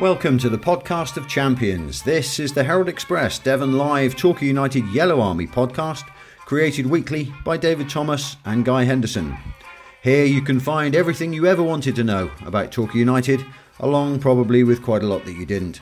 [0.00, 2.02] Welcome to the podcast of champions.
[2.02, 6.08] This is the Herald Express Devon Live Torquay United Yellow Army podcast,
[6.46, 9.36] created weekly by David Thomas and Guy Henderson.
[10.00, 13.44] Here you can find everything you ever wanted to know about Torquay United,
[13.80, 15.80] along probably with quite a lot that you didn't.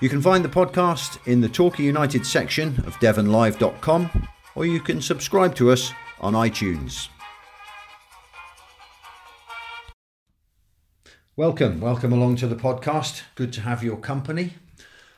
[0.00, 5.02] You can find the podcast in the Torquay United section of devonlive.com, or you can
[5.02, 5.90] subscribe to us
[6.20, 7.08] on iTunes.
[11.36, 13.22] Welcome, welcome along to the podcast.
[13.34, 14.54] Good to have your company.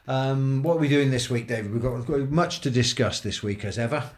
[0.09, 1.74] Um, what are we doing this week, David?
[1.74, 4.12] We've got, we've got much to discuss this week, as ever.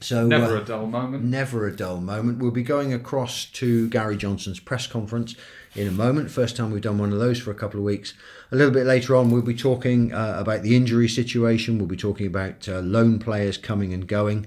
[0.00, 1.24] So Never uh, a dull moment.
[1.24, 2.38] Never a dull moment.
[2.38, 5.34] We'll be going across to Gary Johnson's press conference
[5.74, 6.30] in a moment.
[6.30, 8.14] First time we've done one of those for a couple of weeks.
[8.50, 11.76] A little bit later on, we'll be talking uh, about the injury situation.
[11.76, 14.46] We'll be talking about uh, loan players coming and going.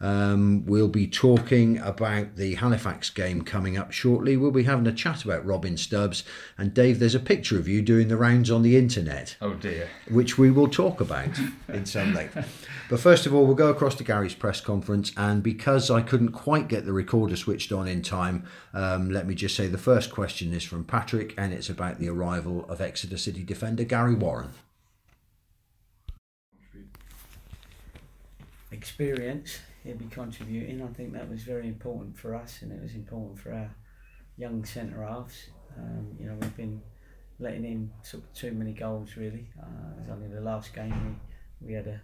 [0.00, 4.36] Um, we'll be talking about the Halifax game coming up shortly.
[4.36, 6.22] We'll be having a chat about Robin Stubbs.
[6.58, 9.88] And Dave, there's a picture of you doing the rounds on the internet Oh dear.
[10.10, 11.30] which we will talk about
[11.68, 12.36] in some length.
[12.90, 16.32] But first of all, we'll go across to Gary's press conference, and because I couldn't
[16.32, 20.12] quite get the recorder switched on in time, um, let me just say the first
[20.12, 24.50] question is from Patrick, and it's about the arrival of Exeter City defender Gary Warren.
[28.72, 30.82] experience he'll be contributing.
[30.82, 33.70] I think that was very important for us, and it was important for our
[34.36, 35.50] young centre halves.
[35.78, 36.82] Um, you know, we've been
[37.38, 37.90] letting in
[38.34, 39.50] too many goals really.
[39.60, 41.18] Uh, it was only the last game
[41.60, 42.00] we, we had a,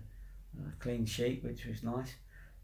[0.66, 2.14] a clean sheet, which was nice,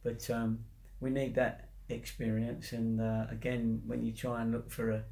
[0.05, 0.61] but um,
[1.01, 2.73] we need that experience.
[2.73, 5.03] And uh, again, when you try and look for a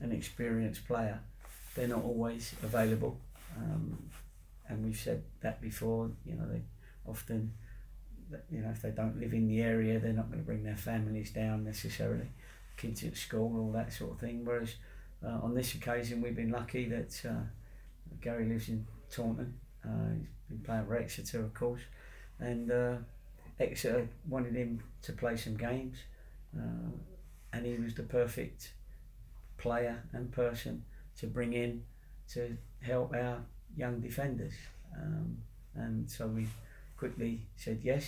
[0.00, 1.20] an experienced player,
[1.74, 3.18] they're not always available.
[3.56, 4.10] Um,
[4.68, 6.10] and we've said that before.
[6.26, 6.62] You know, they
[7.06, 7.52] often
[8.50, 10.76] you know, if they don't live in the area, they're not going to bring their
[10.76, 12.28] families down necessarily,
[12.76, 14.44] kids at school, all that sort of thing.
[14.44, 14.74] Whereas
[15.24, 17.44] uh, on this occasion, we've been lucky that uh,
[18.20, 19.54] Gary lives in Taunton.
[19.84, 21.82] Uh, he's been playing for Exeter, of course,
[22.40, 22.96] and uh,
[23.60, 25.96] Exeter wanted him to play some games,
[26.56, 26.90] uh,
[27.52, 28.72] and he was the perfect
[29.58, 30.84] player and person
[31.18, 31.82] to bring in
[32.28, 33.38] to help our
[33.76, 34.52] young defenders.
[34.96, 35.38] Um,
[35.74, 36.46] and so we
[36.96, 38.06] quickly said yes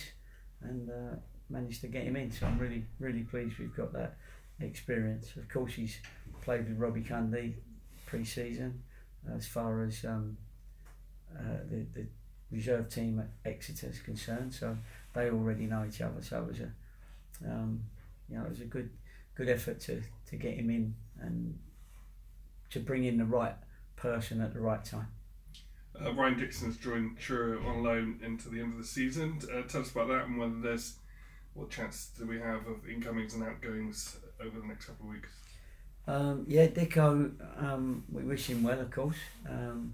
[0.61, 1.15] and uh,
[1.49, 2.31] managed to get him in.
[2.31, 4.17] So I'm really, really pleased we've got that
[4.59, 5.35] experience.
[5.35, 5.97] Of course, he's
[6.41, 7.55] played with Robbie Cundy
[8.05, 8.81] pre-season
[9.35, 10.37] as far as um,
[11.37, 12.07] uh, the, the
[12.51, 14.53] reserve team at Exeter is concerned.
[14.53, 14.77] So
[15.13, 16.21] they already know each other.
[16.21, 16.71] So it was a,
[17.45, 17.83] um,
[18.29, 18.89] you know, it was a good,
[19.35, 21.57] good effort to, to get him in and
[22.71, 23.55] to bring in the right
[23.95, 25.07] person at the right time.
[26.03, 29.39] Uh, Ryan Dixon's joined Truro on loan into the end of the season.
[29.53, 30.95] Uh, tell us about that and whether there's
[31.53, 35.29] what chance do we have of incomings and outgoings over the next couple of weeks.
[36.07, 39.17] Um, yeah, Dicko, um, we wish him well, of course,
[39.47, 39.93] um,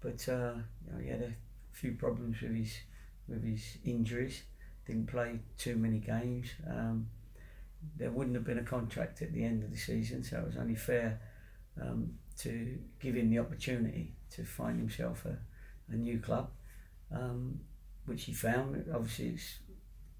[0.00, 0.54] but uh,
[0.86, 1.32] you know, he had a
[1.72, 2.72] few problems with his
[3.28, 4.42] with his injuries.
[4.86, 6.48] Didn't play too many games.
[6.68, 7.08] Um,
[7.96, 10.56] there wouldn't have been a contract at the end of the season, so it was
[10.56, 11.20] only fair
[11.80, 15.38] um, to give him the opportunity to find himself a,
[15.92, 16.50] a new club,
[17.14, 17.60] um,
[18.06, 18.84] which he found.
[18.94, 19.58] Obviously, it's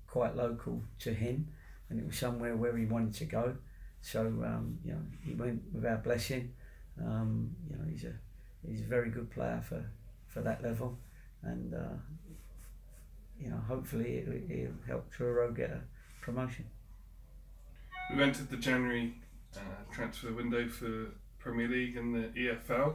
[0.07, 1.49] quite local to him,
[1.89, 3.57] and it was somewhere where he wanted to go.
[4.03, 6.53] So um, you know, he went with our blessing.
[7.01, 8.13] Um, you know, he's a
[8.67, 9.85] he's a very good player for,
[10.29, 10.99] for that level,
[11.43, 11.97] and uh,
[13.41, 15.81] you know, hopefully it, it'll help Truro get a
[16.21, 16.67] promotion.
[18.11, 19.15] We've entered the January
[19.57, 19.61] uh,
[19.93, 22.95] transfer window for Premier League and the EFL,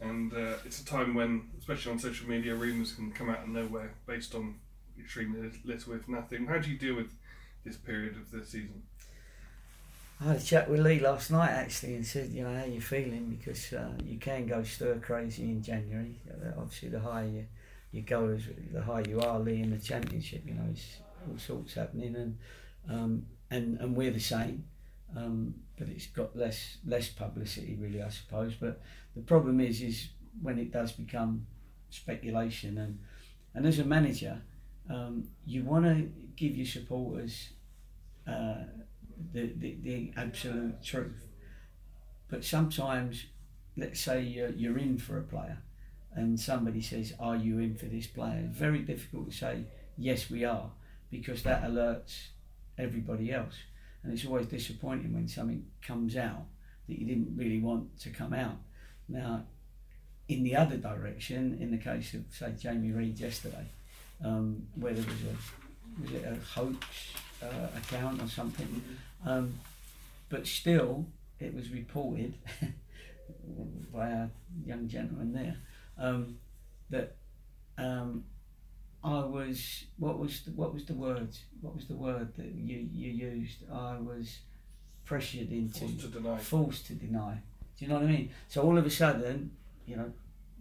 [0.00, 3.48] and uh, it's a time when, especially on social media, rumours can come out of
[3.48, 4.56] nowhere based on
[4.98, 6.46] extremely little, if nothing.
[6.46, 7.12] How do you deal with
[7.64, 8.82] this period of the season?
[10.20, 12.80] I had a chat with Lee last night actually and said, you know, how you
[12.80, 16.20] feeling because uh, you can go stir crazy in January.
[16.30, 17.46] Uh, obviously, the higher you,
[17.90, 18.38] you go,
[18.72, 20.42] the higher you are, Lee, in the championship.
[20.46, 22.38] You know, it's all sorts happening, and
[22.88, 24.64] um, and and we're the same,
[25.16, 28.54] um, but it's got less less publicity, really, I suppose.
[28.54, 28.80] But
[29.14, 30.08] the problem is, is
[30.42, 31.46] when it does become
[31.90, 32.98] speculation, and
[33.54, 34.42] and as a manager,
[34.90, 37.50] um, you want to give your supporters.
[38.26, 38.64] Uh,
[39.32, 41.26] the, the, the absolute truth.
[42.28, 43.26] But sometimes,
[43.76, 45.58] let's say you're, you're in for a player
[46.14, 48.48] and somebody says, Are you in for this player?
[48.50, 49.64] Very difficult to say,
[49.96, 50.70] Yes, we are,
[51.10, 52.28] because that alerts
[52.78, 53.54] everybody else.
[54.04, 56.44] And it's always disappointing when something comes out
[56.88, 58.56] that you didn't really want to come out.
[59.08, 59.44] Now,
[60.28, 63.66] in the other direction, in the case of, say, Jamie Reid yesterday,
[64.22, 66.86] um, where there was a, was it a hoax
[67.42, 68.82] uh, account or something.
[69.24, 69.54] Um,
[70.28, 71.06] but still,
[71.40, 72.34] it was reported
[73.92, 74.28] by a
[74.64, 75.56] young gentleman there,
[75.98, 76.38] um,
[76.90, 77.16] that
[77.78, 78.24] um,
[79.04, 81.28] I was what was the, what was the word
[81.60, 83.58] what was the word that you, you used?
[83.70, 84.38] I was
[85.04, 86.38] pressured into Forced to deny.
[86.38, 87.38] forced to deny.
[87.78, 88.30] Do you know what I mean?
[88.48, 89.50] So all of a sudden
[89.86, 90.12] you know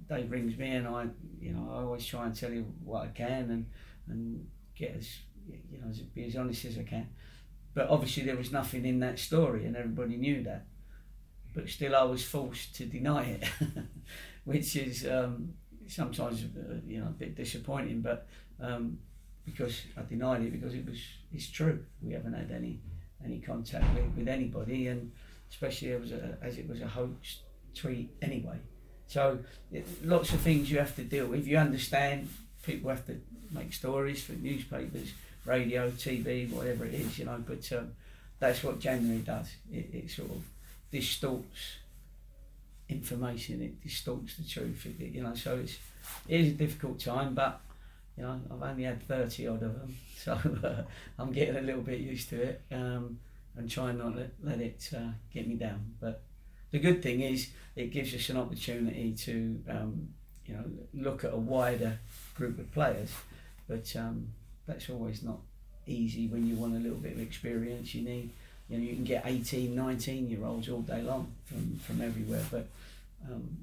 [0.10, 1.08] Dave rings me and I
[1.40, 3.66] you know I always try and tell you what I can and
[4.10, 4.46] and
[4.76, 5.08] get as
[5.72, 7.08] you know as be as honest as I can.
[7.74, 10.66] But obviously there was nothing in that story and everybody knew that.
[11.54, 13.46] But still I was forced to deny it
[14.44, 15.54] which is um,
[15.88, 18.28] sometimes uh, you know a bit disappointing, but
[18.62, 18.98] um,
[19.46, 21.00] because I denied it because it was
[21.32, 21.84] it's true.
[22.02, 22.80] We haven't had any
[23.24, 25.12] any contact with, with anybody, and
[25.50, 27.40] especially was a, as it was a hoax
[27.76, 28.58] tweet anyway.
[29.08, 29.40] So
[29.72, 31.48] it, lots of things you have to deal with.
[31.48, 32.30] You understand
[32.64, 33.20] people have to
[33.52, 35.14] make stories for newspapers,
[35.46, 37.44] radio, TV, whatever it is, you know.
[37.46, 37.92] But um,
[38.40, 39.48] that's what January does.
[39.72, 40.44] It, it sort of
[40.92, 41.78] distorts
[42.94, 43.62] information.
[43.62, 44.86] It distorts the truth.
[44.86, 45.78] It, you know, so it's
[46.28, 47.60] it is a difficult time, but
[48.18, 50.84] you know I've only had thirty odd of them, so uh,
[51.20, 53.20] I'm getting a little bit used to it um,
[53.58, 55.94] and trying not to let, let it uh, get me down.
[56.00, 56.22] But
[56.72, 60.10] the good thing is it gives us an opportunity to um,
[60.46, 62.00] you know look at a wider
[62.36, 63.12] group of players,
[63.68, 64.28] but um,
[64.66, 65.40] that's always not
[65.86, 67.94] easy when you want a little bit of experience.
[67.94, 68.30] You need
[68.70, 72.42] you know you can get 18 19 year olds all day long from from everywhere
[72.52, 72.68] but
[73.30, 73.58] um,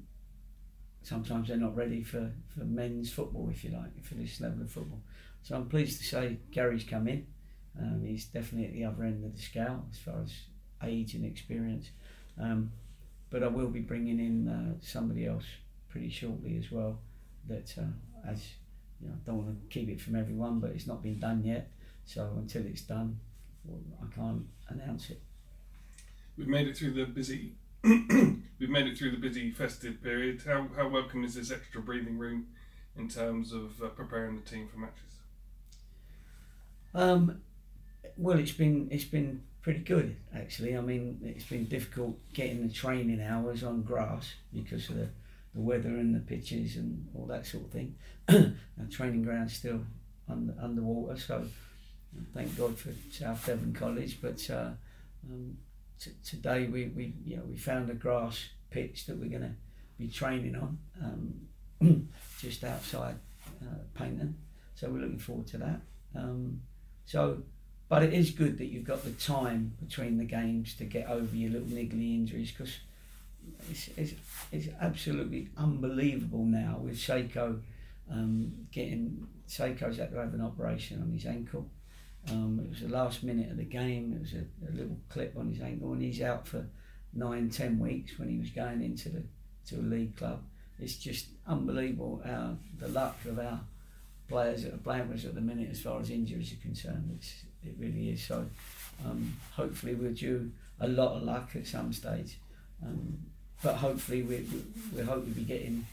[1.03, 4.71] sometimes they're not ready for for men's football if you like for this level of
[4.71, 5.01] football.
[5.43, 7.25] So i'm pleased to say gary's come in.
[7.79, 10.33] Um, he's definitely at the other end of the scale as far as
[10.83, 11.89] age and experience.
[12.39, 12.71] Um,
[13.29, 15.45] but i will be bringing in uh, somebody else
[15.89, 16.99] pretty shortly as well
[17.47, 18.45] that uh, as
[19.01, 21.71] you know don't want to keep it from everyone but it's not been done yet.
[22.05, 23.19] So until it's done
[23.69, 25.21] I can't announce it.
[26.37, 27.55] We've made it through the busy.
[27.83, 30.41] we've made it through the busy festive period.
[30.45, 32.47] How how welcome is this extra breathing room
[32.95, 35.19] in terms of uh, preparing the team for matches?
[36.93, 37.41] Um,
[38.17, 40.75] well, it's been it's been pretty good actually.
[40.75, 45.09] I mean, it's been difficult getting the training hours on grass because of the,
[45.53, 47.95] the weather and the pitches and all that sort of thing.
[48.27, 48.55] the
[48.89, 49.81] training ground's still
[50.29, 51.45] under, underwater, so
[52.33, 54.19] thank God for South Devon College.
[54.21, 54.71] But uh,
[55.29, 55.57] um,
[55.99, 59.55] t- today we, we you know we found a grass pitch that we're going to
[59.97, 62.09] be training on um,
[62.39, 63.15] just outside
[63.61, 64.33] uh, Paignton.
[64.75, 65.81] So we're looking forward to that.
[66.15, 66.61] Um,
[67.05, 67.43] so,
[67.89, 71.35] but it is good that you've got the time between the games to get over
[71.35, 72.73] your little niggly injuries because
[73.69, 74.13] it's, it's,
[74.51, 77.61] it's absolutely unbelievable now with Sekou
[78.11, 81.69] um, getting Sekou's had to have an operation on his ankle
[82.29, 84.13] um, it was the last minute of the game.
[84.15, 86.65] It was a, a, little clip on his ankle, and he's out for
[87.13, 89.23] nine, ten weeks when he was going into the
[89.67, 90.41] to a league club.
[90.79, 93.59] It's just unbelievable our, the luck of our
[94.27, 97.11] players that are playing with us at the minute as far as injuries are concerned.
[97.17, 98.23] It's, it really is.
[98.23, 98.45] So
[99.05, 102.37] um, hopefully we're due a lot of luck at some stage.
[102.83, 103.19] Um,
[103.61, 104.63] but hopefully we, we,
[104.97, 105.85] we hope to be getting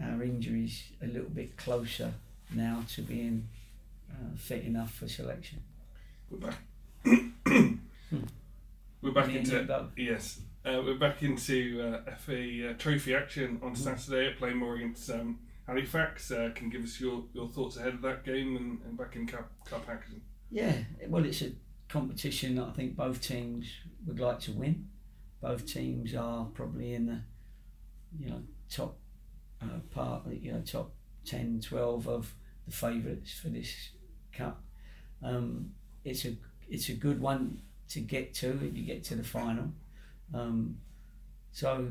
[0.00, 2.12] our injuries a little bit closer
[2.54, 3.48] now to being
[4.10, 5.62] uh, fit enough for selection.
[6.30, 6.58] We're back.
[9.02, 10.40] we're back into yes.
[10.64, 13.82] Uh, we're back into uh, FA uh, Trophy action on mm-hmm.
[13.82, 16.30] Saturday at Plainmoor against um, Halifax.
[16.30, 19.26] Uh, can give us your, your thoughts ahead of that game and, and back in
[19.26, 20.20] cup cup action.
[20.50, 20.74] Yeah,
[21.08, 21.52] well, it's a
[21.88, 23.66] competition that I think both teams
[24.06, 24.88] would like to win.
[25.40, 27.20] Both teams are probably in the
[28.18, 28.98] you know top
[29.62, 30.92] uh, part, you know top
[31.24, 32.34] 10, 12 of
[32.66, 33.90] the favourites for this
[34.32, 34.62] Cup.
[35.22, 35.72] Um,
[36.04, 36.36] it's a
[36.68, 39.72] it's a good one to get to if you get to the final.
[40.32, 40.76] Um,
[41.52, 41.88] so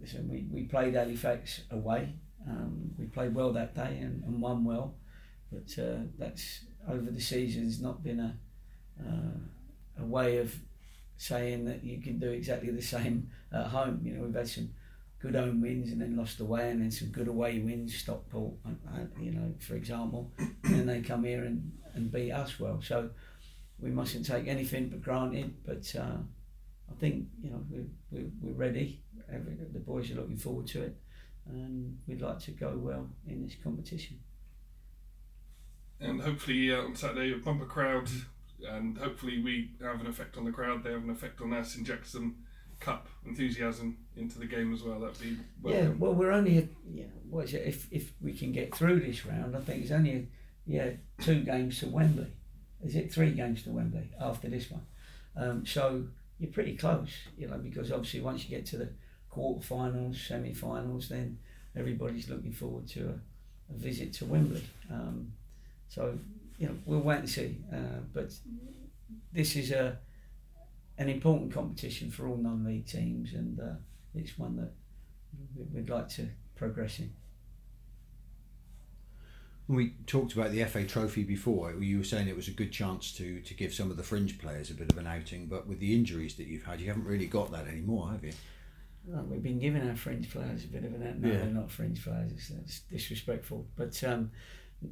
[0.00, 2.14] listen, we, we played Halifax away.
[2.48, 4.94] Um, we played well that day and, and won well,
[5.50, 8.36] but uh, that's over the season has not been a
[9.00, 10.54] uh, a way of
[11.16, 14.00] saying that you can do exactly the same at home.
[14.02, 14.70] You know, we've had some
[15.22, 18.54] good home wins and then lost away, and then some good away wins, Stockport,
[19.20, 20.32] you know, for example,
[20.64, 22.82] and they come here and, and beat us well.
[22.82, 23.10] So
[23.78, 26.18] we mustn't take anything for granted, but uh,
[26.90, 29.00] I think, you know, we're, we're, we're ready.
[29.32, 30.96] Every, the boys are looking forward to it,
[31.48, 34.18] and we'd like to go well in this competition.
[36.00, 38.10] And hopefully uh, on Saturday, a bumper crowd,
[38.68, 41.76] and hopefully we have an effect on the crowd, they have an effect on us,
[41.76, 42.38] inject some
[42.84, 44.98] cup enthusiasm into the game as well.
[45.00, 45.82] That'd be welcome.
[45.82, 45.94] yeah.
[45.98, 47.04] Well, we're only a, yeah.
[47.30, 47.62] What is it?
[47.66, 50.24] If if we can get through this round, I think it's only a,
[50.66, 52.26] yeah two games to Wembley.
[52.84, 54.82] Is it three games to Wembley after this one?
[55.36, 56.04] Um, so
[56.38, 58.88] you're pretty close, you know, because obviously once you get to the
[59.30, 61.38] quarterfinals, semi-finals, then
[61.76, 64.64] everybody's looking forward to a, a visit to Wembley.
[64.90, 65.32] Um,
[65.88, 66.18] so
[66.58, 67.56] you know we'll wait and see.
[67.72, 68.32] Uh, but
[69.32, 69.98] this is a
[70.98, 73.74] an important competition for all non-league teams, and uh,
[74.14, 74.72] it's one that
[75.72, 77.12] we'd like to progress in.
[79.68, 81.72] We talked about the FA Trophy before.
[81.72, 84.38] You were saying it was a good chance to to give some of the fringe
[84.38, 87.04] players a bit of an outing, but with the injuries that you've had, you haven't
[87.06, 88.32] really got that anymore, have you?
[89.06, 91.18] Well, we've been giving our fringe players a bit of an out.
[91.18, 91.38] No, Yeah.
[91.38, 92.32] they're not fringe players.
[92.32, 93.66] It's, it's disrespectful.
[93.76, 94.30] But um,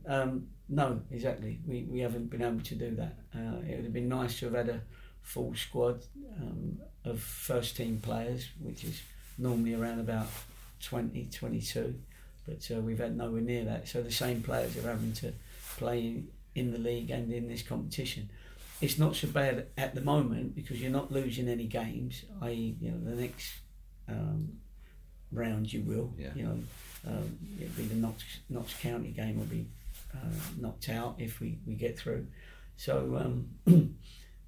[0.06, 1.60] um, no, exactly.
[1.66, 3.18] We, we haven't been able to do that.
[3.34, 4.82] Uh, it would have been nice to have had a
[5.22, 6.04] full squad
[6.40, 9.02] um, of first team players, which is
[9.38, 10.26] normally around about
[10.82, 11.94] 20, 22.
[12.46, 13.88] But uh, we've had nowhere near that.
[13.88, 15.32] So the same players are having to
[15.76, 16.24] play
[16.54, 18.30] in the league and in this competition.
[18.80, 22.24] It's not so bad at the moment because you're not losing any games.
[22.40, 23.52] I.e., you know, the next
[24.08, 24.58] um,
[25.30, 26.12] round you will.
[26.18, 26.30] Yeah.
[26.34, 26.58] You know,
[27.06, 29.66] um, it'll be the Notts, Notts County game will be
[30.14, 32.26] uh, knocked out if we, we get through.
[32.76, 33.18] So
[33.66, 33.96] um,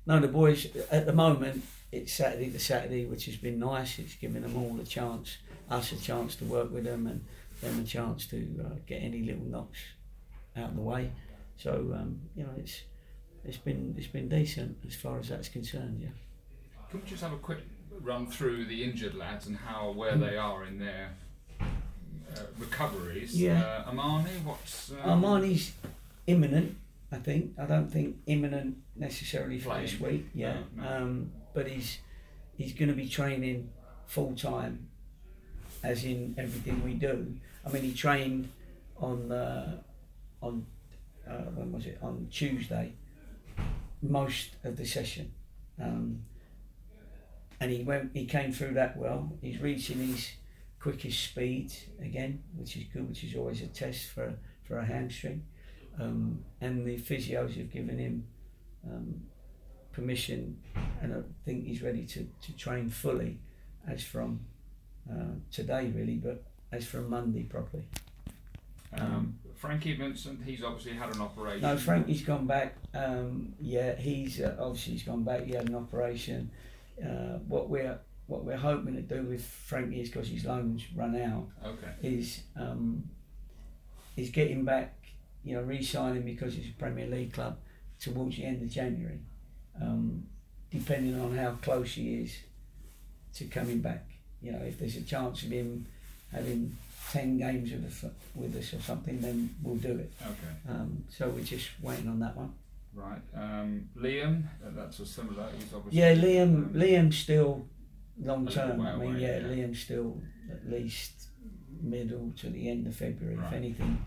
[0.06, 3.98] no, the boys at the moment it's Saturday to Saturday, which has been nice.
[3.98, 5.36] It's given them all a chance,
[5.70, 7.22] us a chance to work with them, and
[7.60, 9.78] them a chance to uh, get any little knocks
[10.56, 11.12] out of the way.
[11.58, 12.82] So um, you know, it's
[13.44, 16.00] it's been it's been decent as far as that's concerned.
[16.00, 16.08] Yeah.
[16.90, 17.60] Can we just have a quick
[18.00, 21.10] run through the injured lads and how where they are in their
[21.60, 23.38] uh, recoveries?
[23.38, 23.60] Yeah.
[23.86, 25.72] Uh, Armani, what's um, Armani's
[26.26, 26.76] imminent.
[27.12, 27.52] I think.
[27.58, 30.28] I don't think imminent necessarily for this week.
[30.34, 30.56] Yeah.
[30.74, 30.96] No, no.
[30.96, 31.98] Um, but he's
[32.56, 33.70] he's going to be training
[34.06, 34.88] full time,
[35.82, 37.34] as in everything we do.
[37.66, 38.48] I mean, he trained
[38.96, 39.82] on uh,
[40.40, 40.66] on
[41.28, 42.94] uh, when was it on Tuesday.
[44.00, 45.32] Most of the session,
[45.80, 46.24] um,
[47.60, 48.10] and he went.
[48.14, 49.32] He came through that well.
[49.42, 50.30] He's reaching his
[50.80, 53.06] quickest speed again, which is good.
[53.08, 55.44] Which is always a test for for a hamstring.
[56.00, 58.26] Um, and the physios have given him
[58.86, 59.22] um,
[59.92, 60.58] permission,
[61.00, 63.38] and I think he's ready to, to train fully
[63.86, 64.40] as from
[65.10, 67.84] uh, today, really, but as from Monday properly.
[68.98, 70.40] um, Frankie Vincent?
[70.44, 71.60] He's obviously had an operation.
[71.62, 72.74] No, Frankie's gone back.
[72.94, 75.44] Um, yeah, he's uh, obviously he's gone back.
[75.44, 76.50] He had an operation.
[77.02, 81.14] Uh, what we're what we're hoping to do with Frankie is because his loans run
[81.20, 81.46] out.
[81.64, 81.92] Okay.
[82.02, 83.04] is um,
[84.16, 84.94] is getting back,
[85.44, 87.58] you know, re-signing because it's a Premier League club
[88.00, 89.20] towards the end of January,
[89.80, 90.24] um,
[90.70, 92.36] depending on how close he is
[93.34, 94.06] to coming back.
[94.40, 95.86] You know, if there's a chance of him
[96.32, 96.76] having
[97.10, 100.12] ten games with us, with us or something, then we'll do it.
[100.22, 100.54] Okay.
[100.68, 102.52] Um, so we're just waiting on that one.
[102.94, 103.20] Right.
[103.34, 105.46] Um, Liam, that's a similar.
[105.56, 105.98] He's obviously.
[106.00, 106.42] Yeah, Liam.
[106.42, 107.66] um, Liam's still
[108.20, 108.80] long term.
[108.80, 109.44] I mean, away, yeah, yeah.
[109.44, 110.20] Liam's still
[110.50, 111.28] at least
[111.80, 113.38] middle to the end of February.
[113.46, 114.04] If anything,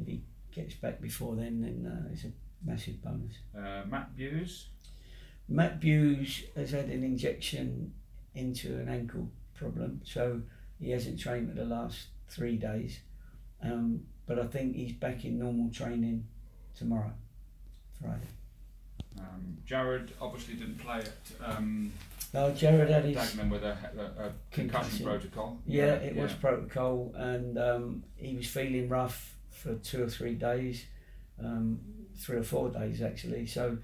[0.00, 0.22] if he
[0.54, 2.32] gets back before then, then uh, it's a
[2.64, 3.34] massive bonus.
[3.56, 4.68] Uh, Matt Buse.
[5.48, 7.92] Matt Buse has had an injection
[8.34, 10.42] into an ankle problem, so
[10.80, 13.00] he hasn't trained for the last three days.
[13.62, 16.26] Um, but I think he's back in normal training
[16.76, 17.12] tomorrow,
[18.00, 18.28] Friday.
[19.18, 21.12] Um, Jared obviously didn't play it.
[21.44, 21.92] um,
[22.34, 23.16] No, Jared had his.
[23.36, 25.04] With a, a, a concussion Concussion.
[25.06, 25.58] protocol.
[25.66, 30.84] Yeah, it was protocol, and um, he was feeling rough for two or three days,
[31.42, 31.78] um,
[32.16, 33.46] three or four days actually.
[33.46, 33.78] So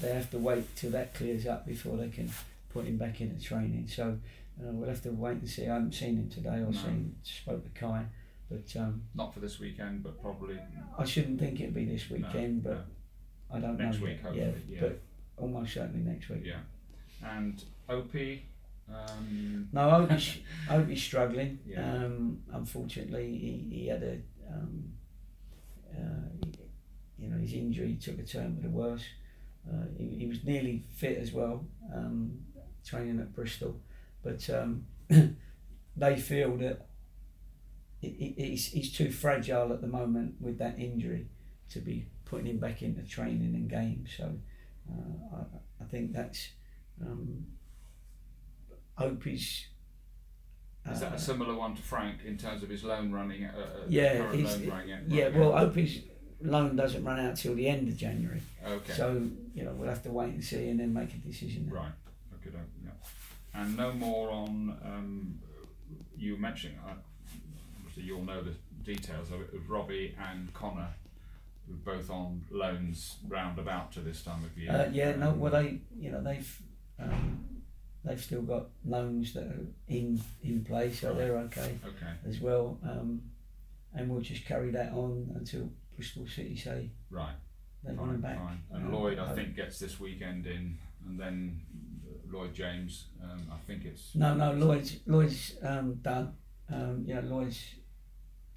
[0.00, 2.30] they have to wait till that clears up before they can
[2.70, 3.88] put him back into training.
[3.88, 4.18] So
[4.60, 5.66] uh, we'll have to wait and see.
[5.66, 6.72] I haven't seen him today or No.
[6.72, 8.04] seen spoke to Kai,
[8.50, 10.58] but um, Not for this weekend, but probably
[10.98, 12.64] I shouldn't think it'd be this weekend.
[12.64, 12.70] no.
[12.70, 12.86] but
[13.56, 14.06] I don't next know.
[14.06, 14.52] Next week, hopefully.
[14.68, 14.80] yeah, Yeah.
[14.80, 15.00] but
[15.38, 16.42] almost certainly next week.
[16.44, 16.60] Yeah.
[17.24, 18.14] And OP.
[18.90, 20.38] Um, No, Opie's,
[20.70, 21.58] Opie's struggling.
[21.66, 21.92] Yeah.
[22.04, 24.18] Um, unfortunately, he, he had a,
[24.50, 24.92] um,
[25.96, 26.46] uh,
[27.18, 29.04] you know, his injury took a turn for the worse.
[29.68, 32.38] Uh, he, he was nearly fit as well, um,
[32.84, 33.80] training at Bristol,
[34.22, 34.86] but um,
[35.96, 36.86] they feel that
[38.00, 41.26] it, it, he's, he's too fragile at the moment with that injury
[41.70, 44.10] to be putting him back into training and games.
[44.16, 44.32] So
[44.90, 46.50] uh, I, I think that's
[47.00, 47.46] um,
[48.98, 49.66] Opie's.
[50.92, 53.44] Is that uh, a similar one to Frank in terms of his loan running?
[53.44, 54.88] Uh, uh, Yeah, loan running.
[55.08, 55.68] Yeah, running well, out?
[55.68, 56.00] Opie's
[56.40, 58.92] loan doesn't run out till the end of January, Okay.
[58.92, 61.66] so you know we'll have to wait and see and then make a decision.
[61.66, 61.74] then.
[61.74, 61.92] Right.
[62.46, 62.56] Okay.
[62.84, 62.90] Yeah.
[63.60, 64.76] And no more on.
[64.84, 65.38] Um,
[66.16, 66.78] you mentioning.
[66.86, 66.94] Uh,
[67.78, 68.54] obviously, you'll know the
[68.84, 69.54] details of it.
[69.54, 70.88] Of Robbie and Connor,
[71.84, 74.72] both on loans round about to this time of year.
[74.72, 76.62] Uh, yeah, no, Um, well they, you know, they've
[76.98, 77.37] um,
[78.04, 82.78] they've still got loans that are in in play, so they're okay Okay, as well.
[82.82, 83.22] Um,
[83.94, 87.34] and we'll just carry that on until Bristol City say right.
[87.84, 88.38] they want Fine, him back.
[88.38, 88.62] fine.
[88.70, 90.76] And Um, Lloyd, I think, gets this weekend in,
[91.06, 91.60] and then
[92.30, 93.06] Lloyd James.
[93.22, 96.34] Um, I think it's No, no, Lloyd's Lloyd's um, done.
[96.70, 97.74] Um, yeah, Lloyd's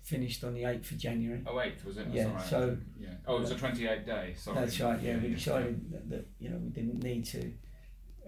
[0.04, 1.42] finished on the eighth of January.
[1.48, 2.06] Oh, eighth was it?
[2.06, 2.42] That's Yeah, right.
[2.46, 3.10] so- yeah.
[3.26, 4.34] Oh, it was a twenty-eight day.
[4.38, 4.60] Sorry.
[4.60, 5.02] That's right.
[5.02, 7.54] Yeah, we decided that, that you know we didn't need to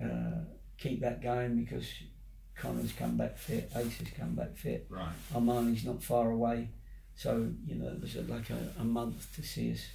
[0.01, 0.45] uh,
[0.77, 1.87] keep that going because
[2.55, 5.11] Connor's come back fit, Ace has come back fit, Right.
[5.33, 6.69] Armani's not far away,
[7.15, 9.85] so you know there's like a, a month to see us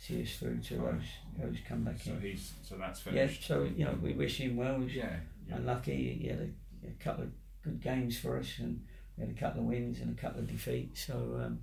[0.00, 0.94] see us through to Right.
[0.94, 2.20] those those come back So in.
[2.20, 4.80] he's so that's Yeah, so you know we wish him well.
[4.80, 5.16] He's Yeah.
[5.48, 5.56] yeah.
[5.56, 6.14] unlucky.
[6.20, 7.30] He had a, a couple of
[7.62, 8.84] good games for us, and
[9.16, 11.06] we had a couple of wins and a couple of defeats.
[11.06, 11.60] So, um,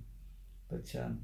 [0.70, 1.20] but um,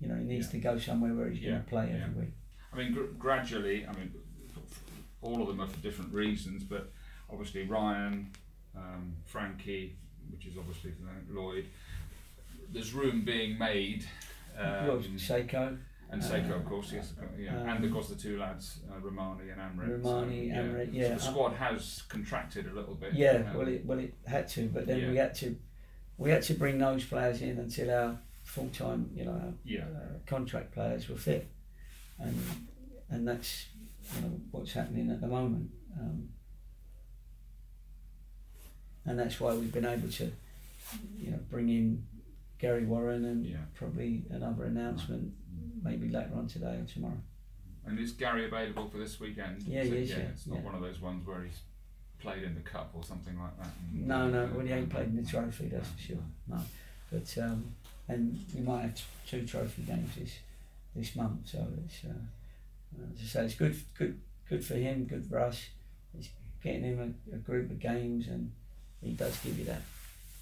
[0.00, 0.52] you know, he needs Yeah.
[0.52, 2.34] to go somewhere where he's Yeah, going to play every week.
[2.72, 3.86] I mean, gr- gradually.
[3.86, 4.12] I mean,
[5.26, 6.90] all of them are for different reasons, but
[7.30, 8.30] obviously Ryan,
[8.76, 9.96] um, Frankie,
[10.30, 11.66] which is obviously for Lloyd.
[12.72, 14.04] There's room being made.
[14.58, 15.78] Um, Sekou,
[16.10, 18.98] and Sekou, of uh, course, yes, yeah, um, and of course the two lads, uh,
[19.00, 20.02] Romani and Amrit.
[20.02, 21.14] Romani, so, Amrit, So yeah.
[21.14, 23.12] the squad has contracted a little bit.
[23.12, 23.42] yeah.
[23.50, 25.10] um, Well, it well it had to, but then Yeah.
[25.10, 25.56] we had to
[26.16, 30.18] we had to bring those players in until our full time, you know, yeah, uh,
[30.24, 31.48] contract players were fit,
[32.18, 32.40] and
[33.10, 33.66] and that's
[34.50, 36.28] what's happening at the moment, um,
[39.04, 40.32] and that's why we've been able to,
[41.16, 42.04] you know, bring in
[42.58, 43.58] Gary Warren and Yeah.
[43.74, 45.34] probably another announcement
[45.82, 47.20] maybe later on today or tomorrow.
[47.84, 49.62] And is Gary available for this weekend?
[49.62, 50.64] Yeah, he is, Yeah, yeah, it's not yeah.
[50.64, 51.60] one of those ones where he's
[52.18, 53.68] played in the cup or something like that.
[53.92, 56.24] No, no, well he ain't played in the trophy, that's for sure.
[56.48, 56.60] No,
[57.12, 57.74] but um,
[58.08, 60.38] and we might have t- two trophy games this
[60.96, 62.12] this month, so it's uh,
[63.26, 65.66] say, it's good, good, good for him, good for us.
[66.18, 66.28] It's
[66.62, 68.52] getting him a, a group of games, and
[69.02, 69.82] he does give you that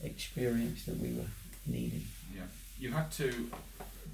[0.02, 1.26] experience that we were
[1.66, 2.04] needing.
[2.34, 2.42] Yeah,
[2.78, 3.50] you had to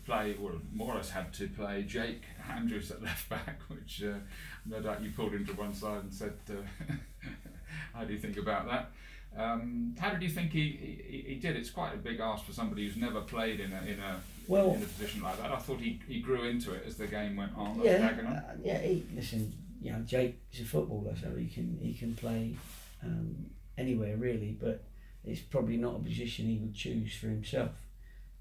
[0.06, 4.18] play, well, more or less had to play Jake Andrews at left back, which uh,
[4.66, 6.92] no doubt you pulled him to one side and said, uh,
[7.94, 8.90] "How do you think about that?"
[9.36, 11.56] Um, how did you think he, he, he did?
[11.56, 14.74] It's quite a big ask for somebody who's never played in a in a Well,
[14.74, 15.52] in a position like that.
[15.52, 17.80] I thought he, he grew into it as the game went on.
[17.82, 18.78] yeah, uh, yeah.
[18.78, 22.56] He, listen, you know, Jake's a footballer, so he can he can play
[23.04, 23.46] um,
[23.78, 24.84] anywhere really, but
[25.24, 27.70] it's probably not a position he would choose for himself.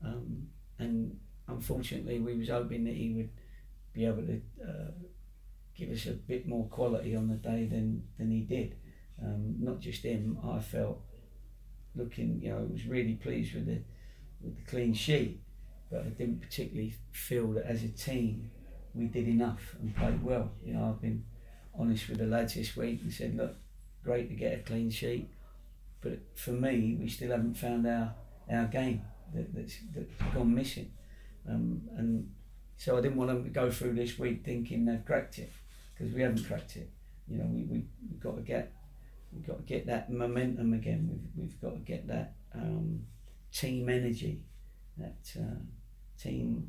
[0.04, 0.48] Um,
[0.80, 3.30] and unfortunately, we was hoping that he would
[3.94, 4.92] be able to uh,
[5.76, 8.76] give us a bit more quality on the day than than he did.
[9.24, 11.02] Um, not just him, I felt
[11.96, 13.82] looking, you know, I was really pleased with the
[14.42, 15.42] with the clean sheet,
[15.92, 18.52] but I didn't particularly feel that as a team
[18.94, 20.52] we did enough and played well.
[20.64, 21.26] You know, I've been
[21.78, 23.56] honest with the lads this week and said, look,
[24.04, 25.30] great to get a clean sheet,
[26.02, 28.14] but for me, we still haven't found our
[28.52, 29.02] our game
[29.34, 30.92] that, that's that's gone missing,
[31.48, 32.32] um, and
[32.78, 35.52] so I didn't want them to go through this week thinking they've cracked it
[35.98, 36.90] because we haven't cracked it.
[37.28, 38.72] You know, we we we've got to get
[39.34, 41.10] we've got to get that momentum again.
[41.10, 43.02] We've we've got to get that um,
[43.54, 44.44] team energy,
[44.98, 45.60] that uh,
[46.22, 46.68] team.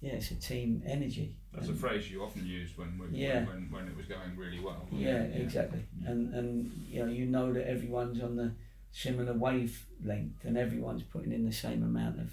[0.00, 1.36] Yeah, it's a team energy.
[1.52, 3.46] That's a phrase you often used when we, Yeah.
[3.46, 4.86] when, when it was going really well.
[4.92, 5.84] Yeah, exactly.
[6.04, 8.52] And and you know you know that everyone's on the
[8.92, 12.30] similar wavelength and everyone's putting in the same amount of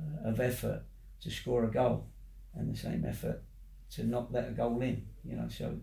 [0.00, 0.82] uh, of effort
[1.20, 2.06] to score a goal
[2.54, 3.42] and the same effort
[3.90, 5.06] to not let a goal in.
[5.24, 5.76] You know, so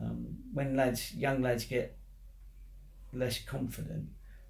[0.00, 1.97] um, when lads, young lads get
[3.12, 4.08] less confident,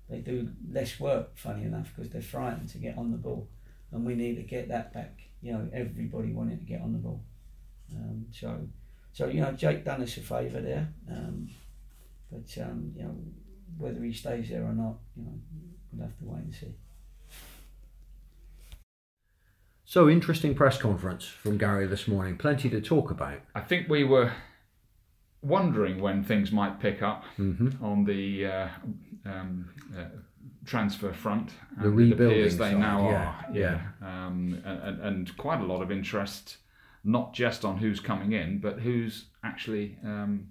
[0.08, 1.36] they do less work.
[1.36, 3.48] Funny enough, because they're frightened to get on the ball,
[3.92, 5.20] and we need to get that back.
[5.42, 7.22] You know, everybody wanting to get on the ball.
[7.94, 8.68] Um, so.
[9.12, 11.48] So you know, Jake done us a favour there, um,
[12.30, 13.16] but um, you know
[13.76, 15.32] whether he stays there or not, you know,
[15.92, 16.74] we'll have to wait and see.
[19.84, 22.36] So interesting press conference from Gary this morning.
[22.36, 23.40] Plenty to talk about.
[23.54, 24.32] I think we were
[25.48, 27.84] wondering when things might pick up Mm-hmm.
[27.84, 28.68] on the uh,
[29.24, 30.04] um, uh,
[30.66, 31.50] transfer front.
[31.80, 33.46] The and rebuilding It appears they side, now yeah, are.
[33.52, 33.80] Yeah.
[34.02, 36.58] Um, and, and quite a lot of interest,
[37.04, 40.48] not just on who's coming in, but who's actually um,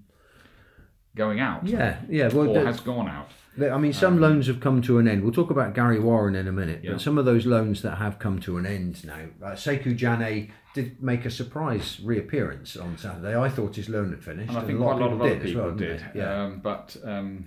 [1.15, 2.29] going out Yeah, yeah.
[2.33, 3.29] Well, or has gone out.
[3.59, 5.23] I mean, some Um, loans have come to an end.
[5.23, 6.91] We'll talk about Gary Warren in a minute, Yeah.
[6.91, 9.19] but some of those loans that have come to an end now.
[9.41, 13.35] Uh, Sekou Jane did make a surprise reappearance on Saturday.
[13.35, 15.71] I thought his loan had finished, And I think quite a lot of other people
[15.71, 15.77] did.
[15.97, 16.15] didn't?
[16.15, 16.43] Yeah.
[16.43, 17.45] Um, but um,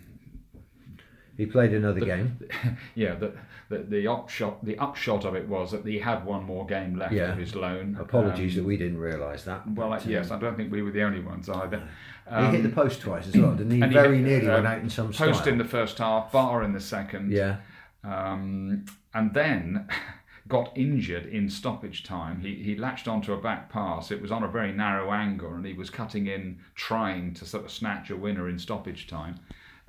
[1.36, 2.38] He played another The- game.
[2.94, 3.32] yeah, the,
[3.70, 7.14] the the upshot the upshot of it was that he had one more game left
[7.14, 7.32] Yeah.
[7.32, 7.96] of his loan.
[7.98, 9.62] Apologies Um, that we didn't realise that.
[9.74, 11.82] well, but, yes, um, I don't think we were the only ones either.
[12.28, 13.80] He hit the Um, post twice as well, didn't he?
[13.82, 15.48] and he Very hit, nearly um, went out in some post style.
[15.48, 17.32] in the first half, bar in the second.
[17.32, 17.56] yeah,
[18.04, 19.88] um, and then
[20.48, 22.40] got injured in stoppage time.
[22.40, 24.10] He, he latched onto a back pass.
[24.10, 27.64] It was on a very narrow angle, and he was cutting in, trying to sort
[27.64, 29.36] of snatch a winner in stoppage time.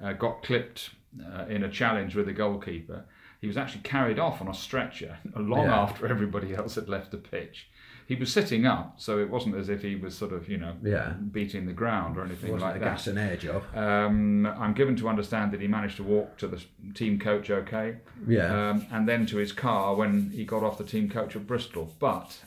[0.02, 0.92] Uh, got clipped
[1.36, 3.06] uh, in a challenge with the goalkeeper.
[3.42, 5.82] He was actually carried off on a stretcher long Yeah.
[5.82, 7.68] after everybody else had left the pitch.
[8.08, 10.76] He was sitting up, so it wasn't as if he was sort of, you know,
[10.84, 11.14] Yeah.
[11.32, 12.86] beating the ground or anything like a that.
[12.86, 13.64] gas and air job.
[13.76, 17.98] Um, I'm given to understand that he managed to walk to the team coach okay,
[18.28, 18.70] Yeah.
[18.72, 21.96] um, and then to his car when he got off the team coach at Bristol.
[22.00, 22.38] But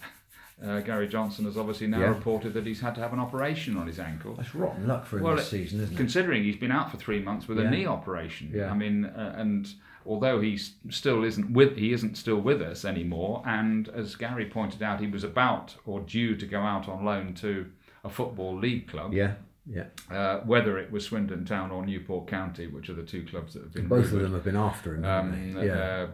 [0.64, 2.08] uh, Gary Johnson has obviously now Yeah.
[2.10, 4.34] reported that he's had to have an operation on his ankle.
[4.34, 5.96] That's rotten luck for him Well, this season, isn't it?
[5.96, 7.64] Considering he's been out for three months with Yeah.
[7.64, 8.70] a knee operation, Yeah.
[8.70, 9.66] I mean, uh, and
[10.06, 10.56] although he
[10.90, 13.42] still isn't with, he isn't still with us anymore.
[13.46, 17.34] And as Gary pointed out, he was about or due to go out on loan
[17.34, 17.66] to
[18.04, 19.12] a football league club.
[19.14, 19.34] Yeah,
[19.66, 19.86] yeah.
[20.10, 23.62] Uh, whether it was Swindon Town or Newport County, which are the two clubs that
[23.62, 25.56] have been Both of them have been after him, Um.
[25.62, 25.72] Yeah.
[25.72, 26.08] uh,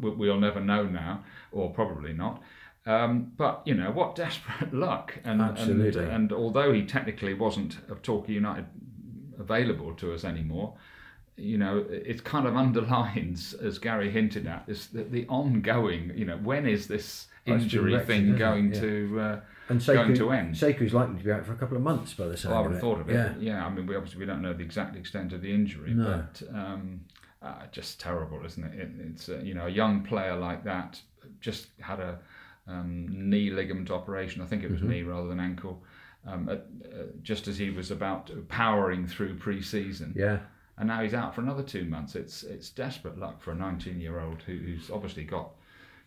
[0.00, 2.42] we- we'll never know now, or probably not.
[2.86, 6.02] Um, but you know what desperate luck, and Absolutely.
[6.04, 8.64] and, and although he technically wasn't of Torquay United
[9.38, 10.74] available to us anymore,
[11.38, 16.12] you know it kind of underlines, as Gary hinted at, this the, the ongoing.
[16.16, 18.80] You know when is this injury thing going Yeah.
[18.80, 20.54] to uh, and going Sekou, to end?
[20.54, 22.66] Sekou's likely to be out for a couple of months by the sound Well, I
[22.66, 23.14] would have thought of it.
[23.14, 23.34] Yeah.
[23.38, 26.24] Yeah, I mean, we obviously we don't know the exact extent of the injury, No.
[26.40, 27.00] but um,
[27.42, 28.74] uh, just terrible, isn't it?
[28.78, 31.00] it it's uh, you know a young player like that
[31.40, 32.18] just had a
[32.66, 34.42] um, knee ligament operation.
[34.42, 34.90] I think it was Mm-hmm.
[34.90, 35.82] knee rather than ankle.
[36.26, 40.40] Um, at, uh, just as he was about powering through pre-season, Yeah.
[40.78, 42.14] And now he's out for another two months.
[42.14, 45.50] It's it's desperate luck for a 19-year-old who, who's obviously got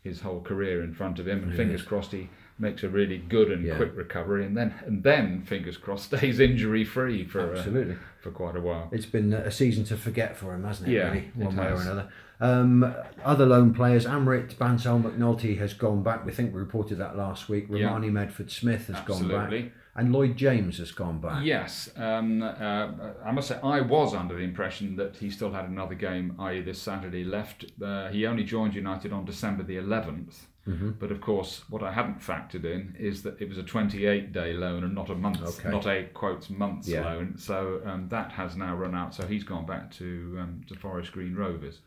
[0.03, 3.17] his whole career in front of him, and It fingers crossed he makes a really
[3.19, 3.75] good and Yeah.
[3.75, 7.95] quick recovery, and then and then fingers crossed stays injury free for uh, Absolutely.
[8.21, 8.89] for quite a while.
[8.91, 10.93] It's been a season to forget for him, hasn't it?
[10.93, 12.09] Yeah, really, it one way or another.
[12.39, 16.25] Um, other loan players, Amrit Bansal McNulty has gone back.
[16.25, 17.67] We think we reported that last week.
[17.69, 17.85] Yeah.
[17.85, 19.71] Romani Medford Smith has gone back, Absolutely.
[19.95, 21.43] And Lloyd James has gone back.
[21.43, 22.89] Yes, um, uh,
[23.25, 26.61] I must say I was under the impression that he still had another game, i.e.,
[26.61, 27.65] this Saturday left.
[27.83, 30.35] Uh, he only joined United on December the 11th.
[30.67, 30.91] Mm-hmm.
[30.99, 34.53] But of course, what I hadn't factored in is that it was a 28 day
[34.53, 35.69] loan and not a month, Okay.
[35.71, 37.03] not a quotes months Yeah.
[37.03, 37.35] loan.
[37.37, 39.15] So um, that has now run out.
[39.15, 41.79] So he's gone back to um, to Forest Green Rovers.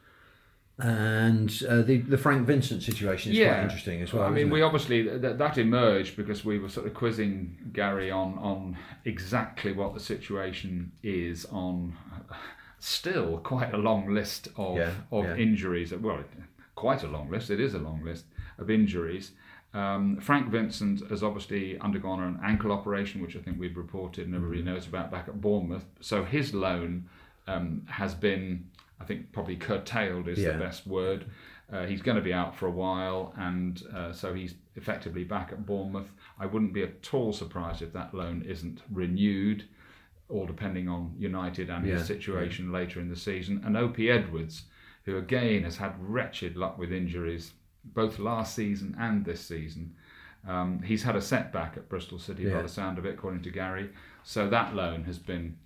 [0.78, 4.24] And uh, the the Frank Vincent situation is quite interesting as well.
[4.24, 4.64] I mean, we it?
[4.64, 9.94] obviously th- that emerged because we were sort of quizzing Gary on on exactly what
[9.94, 11.94] the situation is on
[12.80, 15.36] still quite a long list of Yeah, of yeah.
[15.36, 15.92] injuries.
[15.94, 16.24] Well,
[16.74, 17.50] quite a long list.
[17.50, 18.24] It is a long list
[18.58, 19.30] of injuries.
[19.74, 24.34] Um, Frank Vincent has obviously undergone an ankle operation, which I think we've reported and
[24.34, 24.74] everybody Mm-hmm.
[24.74, 25.84] knows about back at Bournemouth.
[26.00, 27.08] So his loan
[27.48, 30.52] um, has been, I think, probably curtailed is Yeah.
[30.52, 31.26] the best word.
[31.72, 35.50] Uh, he's going to be out for a while, and uh, so he's effectively back
[35.52, 36.10] at Bournemouth.
[36.38, 39.64] I wouldn't be at all surprised if that loan isn't renewed,
[40.28, 43.62] all depending on United and Yeah, his situation later in the season.
[43.64, 44.64] And Opie Edwards,
[45.04, 47.52] who again has had wretched luck with injuries,
[47.84, 49.94] both last season and this season.
[50.46, 52.54] Um, he's had a setback at Bristol City Yeah.
[52.56, 53.90] by the sound of it, according to Gary.
[54.22, 55.56] So that loan has been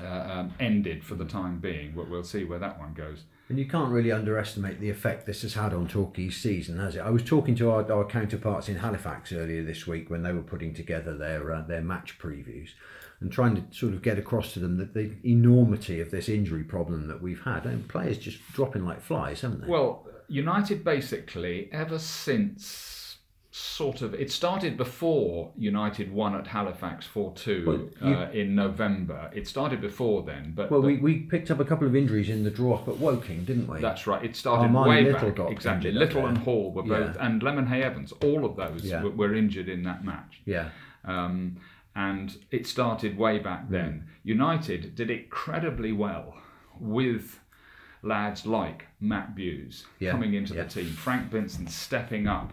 [0.00, 1.92] uh, um, ended for the time being.
[1.94, 3.24] But we'll see where that one goes.
[3.48, 7.00] And you can't really underestimate the effect this has had on Torquay's season, has it?
[7.00, 10.42] I was talking to our, our counterparts in Halifax earlier this week when they were
[10.42, 12.70] putting together their uh, their match previews
[13.20, 16.62] and trying to sort of get across to them that the enormity of this injury
[16.62, 17.64] problem that we've had.
[17.64, 19.66] And players just dropping like flies, haven't they?
[19.66, 22.97] Well, United basically, ever since
[23.58, 29.30] sort of it started before United won at Halifax 4 2 Well, uh, in November.
[29.34, 32.28] It started before then, but, well, but we, we picked up a couple of injuries
[32.28, 33.80] in the draw up at Woking, didn't we?
[33.80, 34.24] that's right.
[34.24, 35.50] It started Armani way Little back.
[35.50, 35.90] Exactly.
[35.90, 37.26] Little and Hall were both, Yeah.
[37.26, 39.02] and Lemonheigh Evans, all of those Yeah.
[39.02, 40.40] were, were injured in that match.
[40.44, 40.68] yeah,
[41.04, 41.56] Um,
[41.96, 44.06] and it started way back then.
[44.22, 46.36] United did incredibly well
[46.78, 47.40] with
[48.02, 50.62] lads like Matt Buse Yeah, coming into yeah.
[50.62, 52.52] the team, Frank Vincent stepping up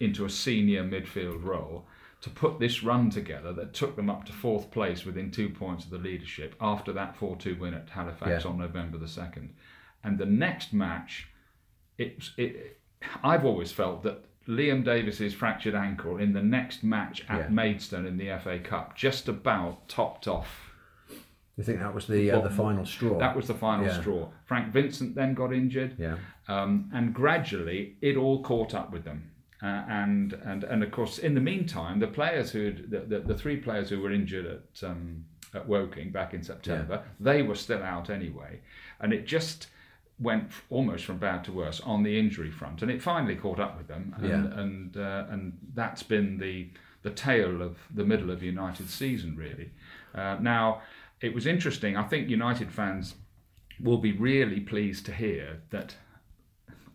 [0.00, 1.86] into a senior midfield role
[2.20, 5.84] to put this run together that took them up to fourth place within two points
[5.84, 8.50] of the leadership after that 4 2 win at Halifax Yeah.
[8.50, 9.50] on November the 2nd.
[10.04, 11.28] And the next match,
[11.98, 12.78] it, it,
[13.24, 17.48] I've always felt that Liam Davis's fractured ankle in the next match at Yeah.
[17.48, 20.70] Maidstone in the FA Cup just about topped off
[21.56, 23.18] You think that was the uh, the final straw?
[23.18, 24.00] That was the final Yeah.
[24.00, 24.30] straw.
[24.46, 25.96] Frank Vincent then got injured.
[25.98, 26.16] yeah,
[26.48, 29.30] Um, and gradually, it all caught up with them.
[29.62, 33.34] Uh, and, and and of course, in the meantime, the players who the, the, the
[33.34, 37.82] three players who were injured at um, at Woking back in September, they were still
[37.82, 38.60] out anyway,
[39.00, 39.68] and it just
[40.18, 43.60] went f- almost from bad to worse on the injury front, and it finally caught
[43.60, 44.60] up with them, and Yeah.
[44.60, 46.70] and uh, and that's been the
[47.02, 49.70] the tale of the middle of United season really.
[50.14, 50.82] Uh, now,
[51.20, 51.96] it was interesting.
[51.96, 53.14] I think United fans
[53.80, 55.96] will be really pleased to hear that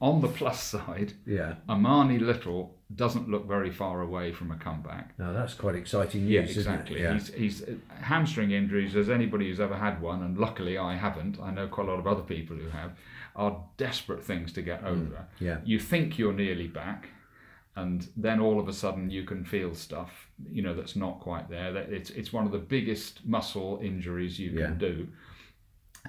[0.01, 1.55] on the plus side, yeah.
[1.67, 5.17] Armani Little doesn't look very far away from a comeback.
[5.19, 6.99] No, that's quite exciting news, Yeah, isn't exactly.
[6.99, 7.01] it?
[7.01, 7.13] Yeah.
[7.13, 7.63] He's, he's
[8.01, 11.39] hamstring injuries, as anybody who's ever had one, and luckily I haven't.
[11.39, 12.91] I know quite a lot of other people who have.
[13.35, 14.99] Are desperate things to get over.
[14.99, 15.57] Mm, yeah.
[15.63, 17.09] You think you're nearly back,
[17.75, 21.47] and then all of a sudden you can feel stuff, you know, that's not quite
[21.47, 21.71] there.
[21.73, 24.69] That it's it's one of the biggest muscle injuries you can Yeah.
[24.71, 25.07] do.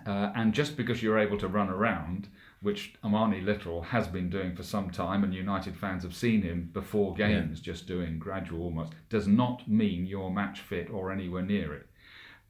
[0.06, 2.28] Uh, and just because you're able to run around,
[2.60, 6.70] which Armani Little has been doing for some time, and United fans have seen him
[6.72, 11.74] before games just doing gradual almost, does not mean you're match fit or anywhere near
[11.74, 11.86] it.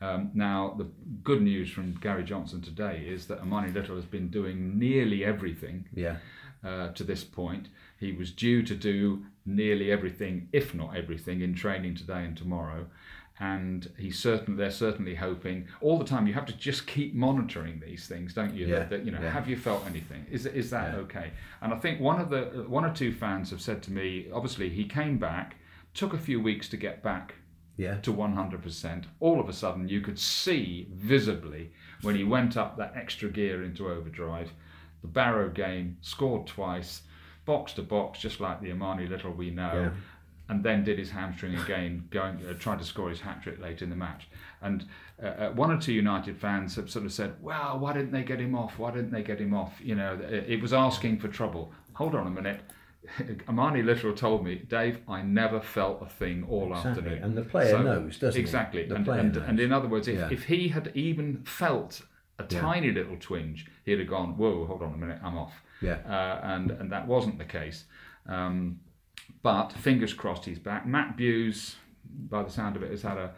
[0.00, 0.86] Um, now, the
[1.24, 5.86] good news from Gary Johnson today is that Armani Little has been doing nearly everything
[5.92, 6.18] yeah,
[6.64, 7.68] uh, to this point.
[7.98, 12.86] He was due to do nearly everything, if not everything, in training today and tomorrow.
[13.40, 16.26] And he's certain they're certainly hoping all the time.
[16.26, 18.66] You have to just keep monitoring these things, don't you?
[18.66, 19.30] Yeah, That, that, you know, yeah.
[19.30, 20.26] have you felt anything?
[20.30, 21.00] Is is that Yeah.
[21.00, 21.30] okay?
[21.62, 24.68] And I think one of the one or two fans have said to me, obviously
[24.70, 25.56] he came back,
[25.94, 27.34] took a few weeks to get back
[27.76, 29.04] yeah, to 100%.
[29.20, 31.70] All of a sudden, you could see visibly
[32.02, 34.50] when he went up that extra gear into overdrive,
[35.00, 37.02] the Barrow game, scored twice,
[37.44, 39.90] box to box, just like the Armani Little we know, Yeah.
[40.50, 43.82] And then did his hamstring again, going uh, trying to score his hat trick late
[43.82, 44.28] in the match.
[44.62, 44.86] And
[45.22, 48.22] uh, uh, one or two United fans have sort of said, "Well, why didn't they
[48.22, 48.78] get him off?
[48.78, 51.72] Why didn't they get him off?" You know, it, it was asking for trouble.
[51.94, 52.60] Hold on a minute.
[53.46, 56.90] Armani Little told me, Dave, I never felt a thing all Exactly.
[56.90, 57.22] afternoon.
[57.24, 58.40] And the player knows, doesn't he?
[58.42, 58.88] exactly.
[58.88, 60.28] And, and, and in other words, if, Yeah.
[60.30, 62.02] if he had even felt
[62.38, 62.60] a Yeah.
[62.60, 65.98] tiny little twinge, he'd have gone, "Whoa, hold on a minute, I'm off." Yeah.
[66.06, 67.84] Uh, and and that wasn't the case.
[68.26, 68.80] Um,
[69.42, 70.86] but fingers crossed, he's back.
[70.86, 71.76] Matt Buse,
[72.28, 73.32] by the sound of it, has had a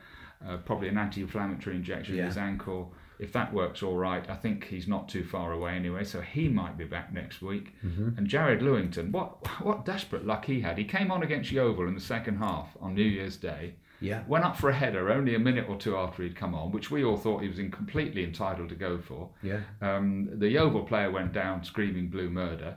[0.46, 2.94] uh, probably an anti-inflammatory injection in his ankle.
[3.18, 6.48] If that works all right, I think he's not too far away anyway, so he
[6.48, 7.74] might be back next week.
[7.84, 8.16] Mm-hmm.
[8.16, 10.78] And Jared Lewington, what what desperate luck he had.
[10.78, 13.74] He came on against Yeovil in the second half on New Year's Day.
[14.00, 14.22] Yeah.
[14.26, 16.90] Went up for a header only a minute or two after he'd come on, which
[16.90, 19.28] we all thought he was in completely entitled to go for.
[19.42, 19.60] Yeah.
[19.82, 22.76] Um, the Yeovil player went down screaming blue murder.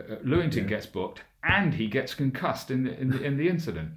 [0.00, 3.90] Uh, Lewington gets booked and he gets concussed in the, in the, in the incident.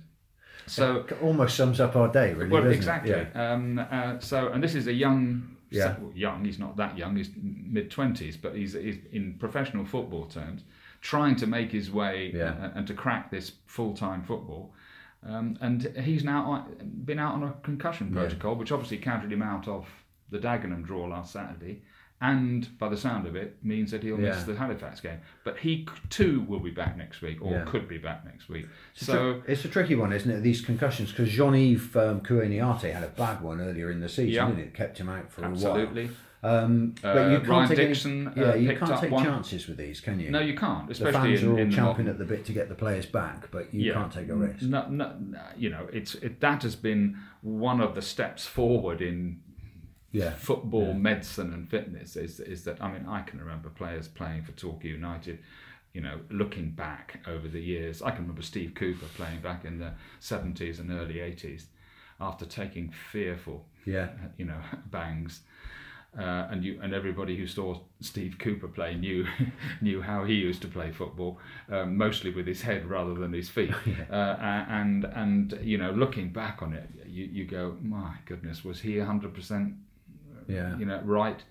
[0.65, 2.49] So, it Almost sums up our day, really.
[2.49, 3.11] well, exactly.
[3.11, 3.51] Yeah.
[3.53, 5.95] Um, uh, so, and this is a young, Yeah.
[5.99, 6.45] well, young.
[6.45, 7.17] He's not that young.
[7.17, 10.61] He's mid twenties, but he's, he's in professional football terms,
[11.01, 12.55] trying to make his way Yeah.
[12.63, 14.73] and, and to crack this full time football.
[15.27, 16.65] Um, and he's now
[17.05, 18.21] been out on a concussion Yeah.
[18.21, 19.85] protocol, which obviously counted him out of
[20.29, 21.81] the Dagenham draw last Saturday,
[22.21, 24.43] and by the sound of it, means that he'll miss Yeah.
[24.53, 25.19] the Halifax game.
[25.43, 27.65] But he c- too will be back next week, or Yeah.
[27.65, 28.65] could be back next week.
[28.93, 30.41] It's a So tri- it's a tricky one, isn't it?
[30.41, 34.47] These concussions, because Jean-Yves um, had a bad one earlier in the season, Yeah.
[34.47, 34.73] didn't it?
[34.73, 36.15] Kept him out for absolutely, a while.
[36.45, 39.01] Um, but Uh, you can't Ryan take Dixon, any, uh, yeah, you picked can't up
[39.01, 39.23] take one.
[39.23, 40.29] chances with these, can you?
[40.29, 42.43] no, you can't, the especially fans in, are all in the champing at the bit
[42.45, 43.93] to get the players back, but you Yeah.
[43.93, 44.61] can't take a risk.
[44.63, 49.01] No, no, no, you know, it's it, that has been one of the steps forward
[49.01, 49.39] in
[50.13, 50.93] Yeah, football Yeah.
[50.93, 52.15] medicine and fitness.
[52.15, 55.39] Is is that I mean I can remember players playing for Torquay United.
[55.93, 59.79] You know, looking back over the years, I can remember Steve Cooper playing back in
[59.79, 61.67] the seventies and early eighties,
[62.19, 65.41] after taking fearful, yeah, you know, bangs.
[66.17, 69.25] Uh, and you and everybody who saw Steve Cooper play knew
[69.81, 73.49] knew how he used to play football, um, mostly with his head rather than his
[73.49, 73.73] feet.
[74.11, 74.13] uh,
[74.69, 78.99] and and you know, looking back on it, you, you go, my goodness, was he
[78.99, 79.73] hundred percent
[80.47, 80.77] yeah.
[80.77, 81.41] you know, right.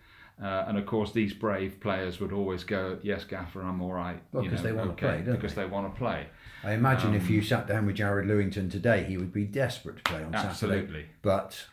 [0.42, 4.20] Uh, and of course, these brave players would always go, "Yes, Gaffer, I'm all right."
[4.32, 5.62] Well, you 'cause they wanna okay, play, don't because they?
[5.62, 6.26] they want to play.
[6.64, 9.96] I imagine if Um, you sat down with Jared Lewington today, he would be desperate
[9.98, 10.48] to play on Saturday.
[10.48, 11.66] Absolutely, But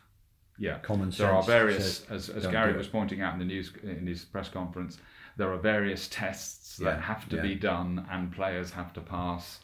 [0.58, 0.80] yeah.
[0.80, 1.18] common sense.
[1.20, 4.26] There are various, says, as, as Gary was pointing out in the news in his
[4.26, 5.00] press conference,
[5.38, 7.42] there are various tests that Yeah, have to yeah.
[7.44, 9.62] be done and players have to pass.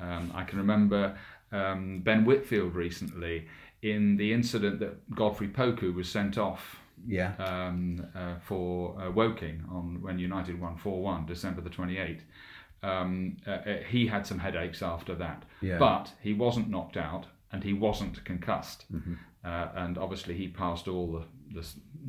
[0.00, 1.16] Um, I can remember
[1.50, 3.48] um, Ben Whitfield recently
[3.82, 9.62] in the incident that Godfrey Poku was sent off yeah, um, uh, for uh, Woking
[9.70, 12.20] on when United won 4 1, December the 28th.
[12.82, 15.78] Um, uh, uh, he had some headaches after that, Yeah.
[15.78, 18.84] but he wasn't knocked out and he wasn't concussed.
[18.92, 19.14] Mm-hmm.
[19.44, 21.66] uh, and obviously he passed all the, the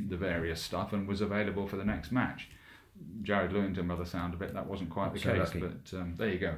[0.10, 2.49] the various stuff and was available for the next match.
[3.21, 5.60] Jared Lewington, by the sound of it, that wasn't quite the So case, lucky.
[5.60, 6.56] but um, there you go.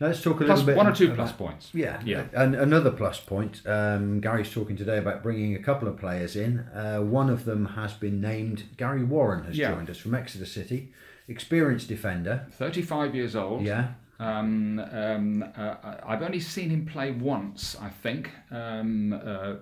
[0.00, 1.70] Let's talk a Plus little bit one or two about- plus points.
[1.74, 2.24] Yeah, Yeah.
[2.32, 3.62] And another plus point.
[3.66, 6.60] Um, Gary's talking today about bringing a couple of players in.
[6.72, 8.64] Uh, one of them has been named.
[8.76, 9.72] Gary Warren has Yeah.
[9.74, 10.92] joined us from Exeter City,
[11.26, 12.46] experienced defender.
[12.52, 13.62] 35 years old.
[13.62, 13.88] Yeah,
[14.20, 19.54] Um, um, uh, I've only seen him play once, I think, um, uh,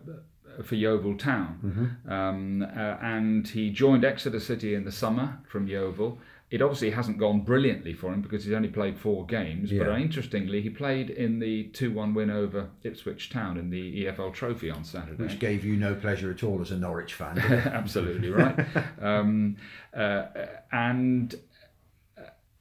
[0.63, 1.97] for Yeovil Town.
[2.09, 2.67] Um, uh,
[3.03, 6.19] and he joined Exeter City in the summer from Yeovil.
[6.49, 9.71] It obviously hasn't gone brilliantly for him because he's only played four games.
[9.71, 9.95] But Yeah.
[9.95, 14.33] uh, interestingly, he played in the 2 1 win over Ipswich Town in the EFL
[14.33, 15.21] Trophy on Saturday.
[15.25, 17.39] which gave you no pleasure at all as a Norwich fan.
[17.41, 18.57] Absolutely right.
[19.03, 19.57] um,
[19.93, 20.27] uh,
[20.71, 21.35] and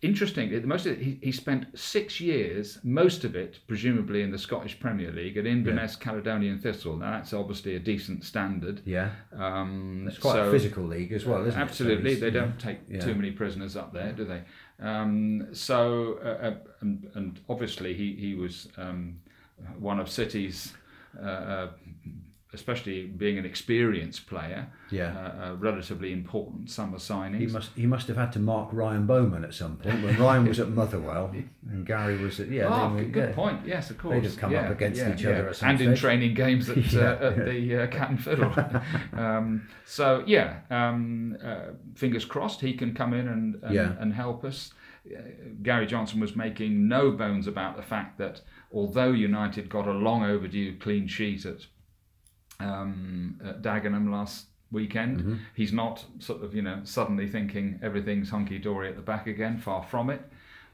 [0.01, 4.31] interesting, the most of it, he, he spent six years, most of it presumably in
[4.31, 6.97] the Scottish Premier League at Inverness Caledonian Thistle.
[6.97, 8.81] Now that's obviously a decent standard.
[8.85, 12.15] yeah, Um, it's quite so- a physical league as well, isn't Absolutely, it?
[12.19, 12.99] So they don't take Yeah.
[12.99, 14.41] too many prisoners up there, do they?
[14.79, 19.19] Um, so, uh, uh, and, and obviously, he he was um,
[19.79, 20.73] one of City's,
[21.17, 21.69] uh, uh,
[22.55, 25.15] especially being an experienced player, Yeah.
[25.15, 27.39] uh, a relatively important summer signings.
[27.39, 30.47] He must he must have had to mark Ryan Bowman at some point when Ryan
[30.47, 31.33] was at Motherwell
[31.69, 32.67] and Gary was at yeah.
[32.69, 33.35] Oh, they good, yeah.
[33.35, 33.59] point.
[33.65, 34.15] Yes, of course.
[34.15, 36.69] They'd have come yeah, up against yeah, each other at some and in training games
[36.69, 38.53] at, uh, at the uh, Cat and Fiddle.
[39.13, 44.43] um, so yeah, um, uh, fingers crossed he can come in and and, and help
[44.43, 44.73] us.
[45.05, 45.19] Uh,
[45.61, 48.41] Gary Johnson was making no bones about the fact that
[48.73, 51.67] although United got a long overdue clean sheet at,
[52.59, 55.35] um, at Dagenham last weekend, Mm-hmm.
[55.53, 59.57] he's not sort of you know suddenly thinking everything's hunky dory at the back again.
[59.57, 60.21] Far from it.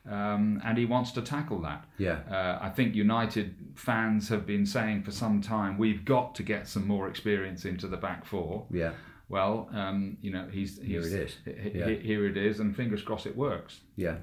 [0.09, 1.85] Um, and he wants to tackle that.
[1.99, 2.21] Yeah.
[2.29, 6.67] Uh, I think United fans have been saying for some time we've got to get
[6.67, 8.65] some more experience into the back four.
[8.71, 8.93] Yeah.
[9.29, 11.37] Well, um, you know, he's, Here it is.
[11.45, 11.89] he- he- Yeah.
[11.89, 13.79] Here it is, and fingers crossed it works.
[13.95, 14.15] Yeah.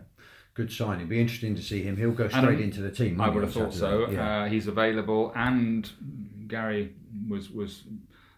[0.59, 1.07] Good signing.
[1.07, 1.97] Be interesting to see him.
[1.97, 3.21] He'll go straight um, into the team.
[3.21, 4.11] I would have thought so.
[4.11, 4.43] Yeah.
[4.43, 5.89] Uh, he's available, and
[6.49, 6.95] Gary
[7.29, 7.85] was was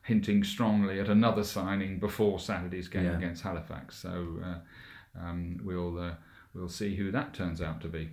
[0.02, 3.16] hinting strongly at another signing before Saturday's game Yeah.
[3.16, 3.96] against Halifax.
[3.96, 6.11] So uh, um, we'll uh,
[6.52, 8.11] we'll see who that turns out to be.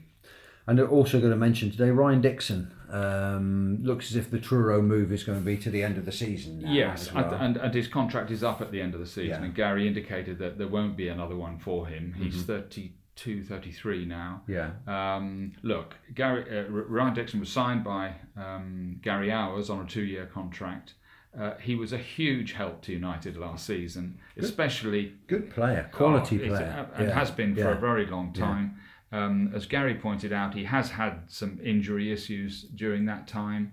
[0.67, 2.71] And they're also going to mention today Ryan Dixon.
[2.89, 6.05] Um, looks as if the Truro move is going to be to the end of
[6.05, 6.59] the season.
[6.61, 7.25] Now Yes, well.
[7.33, 9.35] and, and, and his contract is up at the end of the season, Yeah.
[9.35, 9.43] Mm-hmm.
[9.45, 12.13] and Gary indicated that there won't be another one for him.
[12.17, 12.89] He's 32,
[13.21, 14.41] 33 now.
[14.47, 14.71] yeah.
[14.87, 20.27] Um, look, Gary uh, Ryan Dixon was signed by um, Gary Owers on a two-year
[20.27, 20.93] contract.
[21.37, 26.47] Uh, he was a huge help to United last season, especially Good player, quality Oh,
[26.47, 27.13] player, and Yeah.
[27.13, 27.77] has been for Yeah.
[27.77, 28.77] a very long time.
[29.11, 33.71] Um, as Gary pointed out, he has had some injury issues during that time,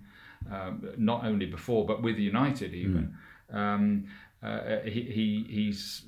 [0.51, 3.15] um, not only before but with United even.
[3.49, 3.57] Hmm.
[3.57, 4.05] Um,
[4.43, 6.03] uh, he, he he's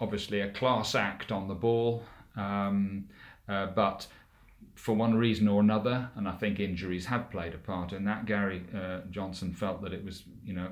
[0.00, 2.02] obviously a class act on the ball,
[2.38, 3.04] um,
[3.48, 4.06] uh, but
[4.74, 8.26] for one reason or another, and I think injuries have played a part in that.
[8.26, 10.68] Gary uh, Johnson felt that it was, you know,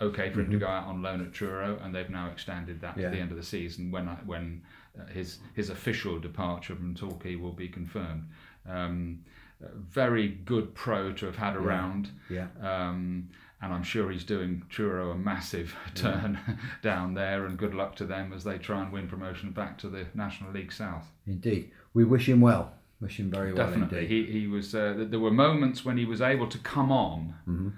[0.00, 2.92] okay for him to go out on loan at Truro, and they've now extended that
[2.92, 3.00] Mm-hmm.
[3.00, 3.10] Yeah.
[3.10, 4.62] to the end of the season when I, when
[4.98, 8.28] uh, his his official departure from Torquay will be confirmed.
[8.68, 9.24] Um,
[9.60, 12.10] very good pro to have had around.
[12.30, 12.46] Yeah.
[12.60, 16.38] Um, and I'm sure he's doing Truro a massive turn
[16.82, 19.88] down there, and good luck to them as they try and win promotion back to
[19.88, 21.06] the National League South.
[21.26, 21.70] Indeed.
[21.94, 22.72] We wish him well.
[23.00, 24.26] Wish him very well Definitely, indeed.
[24.28, 24.74] he he was.
[24.74, 27.34] Uh, there were moments when he was able to come on.
[27.48, 27.68] Mm-hmm.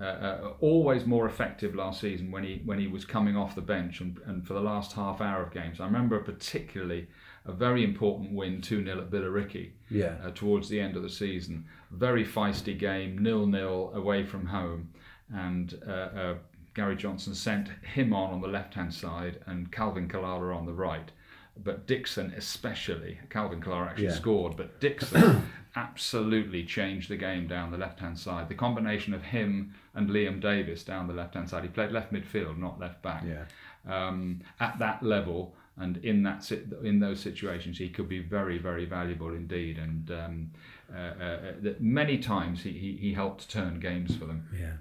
[0.00, 3.60] Uh, uh, always more effective last season when he when he was coming off the
[3.62, 5.78] bench and, and for the last half hour of games.
[5.78, 7.06] I remember particularly
[7.46, 10.16] a very important win 2 0 at Billericay Yeah.
[10.24, 11.66] uh, towards the end of the season.
[11.92, 14.88] Very feisty game, nil nil away from home,
[15.32, 16.34] and uh, uh,
[16.74, 20.72] Gary Johnson sent him on on the left hand side and Calvin Kalala on the
[20.72, 21.10] right.
[21.56, 24.14] But Dixon, especially, Calvin Kalala actually Yeah.
[24.14, 25.44] scored, but Dixon
[25.76, 28.48] absolutely changed the game down the left hand side.
[28.48, 32.12] The combination of him and Liam Davis down the left hand side, he played left
[32.12, 33.44] midfield, not left back Yeah.
[33.86, 36.50] um, at that level and in that
[36.84, 40.50] in those situations he could be very very valuable indeed and um,
[40.94, 44.74] uh, uh, that many times he, he, he helped turn games for them Yeah.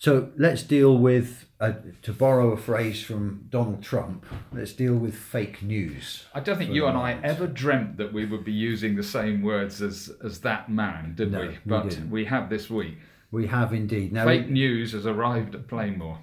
[0.00, 1.72] So let's deal with, uh,
[2.02, 6.24] to borrow a phrase from Donald Trump, let's deal with fake news.
[6.32, 9.42] I don't think you and I ever dreamt that we would be using the same
[9.42, 12.10] words as as that man did No, we we but didn't.
[12.10, 12.98] we have this week
[13.32, 14.12] We have indeed.
[14.12, 16.18] Now, fake news has arrived at Plainmoor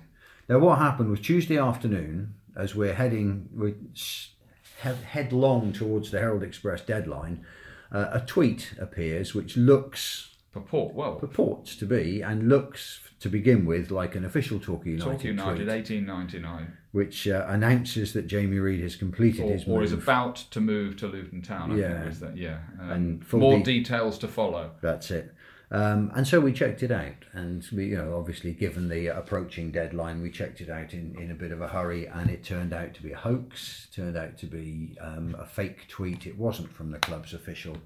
[0.47, 3.73] now what happened was Tuesday afternoon, as we're heading we
[4.79, 7.45] head headlong towards the Herald Express deadline,
[7.91, 11.15] uh, a tweet appears which looks purport well.
[11.15, 15.55] purports to be and looks to begin with like an official Torquay United, Torquay United,
[15.65, 19.77] tweet, 1899, which uh, announces that Jamie Reid has completed or, his move.
[19.77, 21.71] or is about to move to Luton Town.
[21.71, 22.03] I Yeah.
[22.03, 22.37] think that.
[22.37, 24.71] Yeah, um, And more de- details to follow.
[24.81, 25.33] That's it.
[25.71, 29.71] Um, and so we checked it out, and we, you know, obviously, given the approaching
[29.71, 32.71] deadline, we checked it out in, in a bit of a hurry, and it turned
[32.71, 33.87] out to be a hoax.
[33.93, 36.27] Turned out to be um, a fake tweet.
[36.27, 37.77] It wasn't from the club's official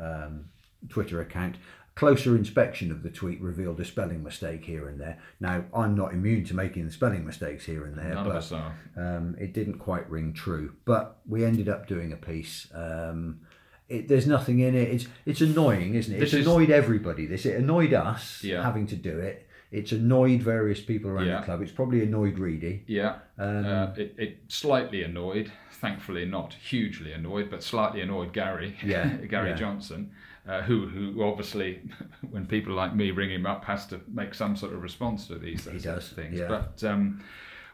[0.00, 0.46] um,
[0.88, 1.56] Twitter account.
[1.96, 5.18] Closer inspection of the tweet revealed a spelling mistake here and there.
[5.38, 8.52] Now, I'm not immune to making spelling mistakes here and there, None but of us
[8.52, 8.74] are.
[8.96, 12.68] um, it didn't quite ring true, but we ended up doing a piece.
[12.74, 13.40] Um,
[13.88, 14.88] it, there's nothing in it.
[14.88, 16.20] It's it's annoying, isn't it?
[16.20, 17.26] This it's is- annoyed everybody.
[17.26, 18.62] This it annoyed us Yeah.
[18.62, 19.46] having to do it.
[19.72, 21.40] It's annoyed various people around Yeah.
[21.40, 21.60] the club.
[21.62, 22.82] It's probably annoyed Reedy.
[22.86, 25.52] Yeah, Um, uh, it, it slightly annoyed.
[25.72, 28.76] Thankfully, not hugely annoyed, but slightly annoyed Gary.
[28.84, 29.56] Yeah, Gary yeah.
[29.56, 30.10] Johnson,
[30.50, 31.80] uh, who who obviously,
[32.30, 35.36] when people like me ring him up, has to make some sort of response to
[35.38, 36.38] these He does, things.
[36.38, 36.48] yeah.
[36.48, 37.22] But um,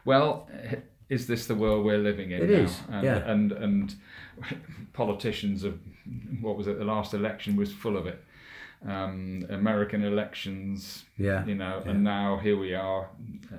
[0.05, 0.47] well,
[1.09, 2.57] is this the world we're living in It now?
[2.65, 3.31] is, And, yeah.
[3.31, 3.95] And and
[4.93, 5.79] politicians of
[6.41, 6.77] what was it?
[6.79, 8.23] The last election was full of it.
[8.85, 11.91] Um, American elections, Yeah, you know, yeah.
[11.91, 13.09] and now here we are.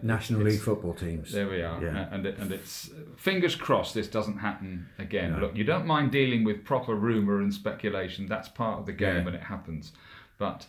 [0.01, 1.33] National It's- League football teams.
[1.33, 2.07] there we are, Yeah.
[2.13, 5.33] And it, and it's fingers crossed this doesn't happen again.
[5.33, 5.39] No.
[5.41, 8.27] Look, you don't mind dealing with proper rumor and speculation.
[8.27, 9.25] That's part of the game Yeah.
[9.25, 9.91] when it happens,
[10.39, 10.67] but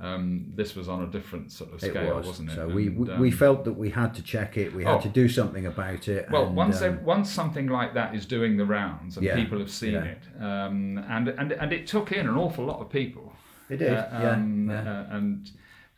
[0.00, 2.26] um, this was on a different sort of scale, was.
[2.26, 2.56] wasn't it?
[2.56, 4.74] So we And, we, um, we felt that we had to check it.
[4.74, 5.00] We had Oh.
[5.02, 6.28] to do something about it.
[6.32, 9.36] well, and, once um, they- once something like that is doing the rounds and Yeah,
[9.36, 10.02] people have seen yeah.
[10.14, 13.33] it, um, and and and it took in an awful lot of people.
[13.68, 13.92] It did.
[13.92, 14.80] Uh, yeah, um, yeah.
[14.80, 15.50] uh, and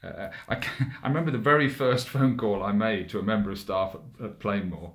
[0.03, 0.55] uh, I,
[1.03, 4.25] I remember the very first phone call I made to a member of staff at,
[4.25, 4.93] at Plainmoor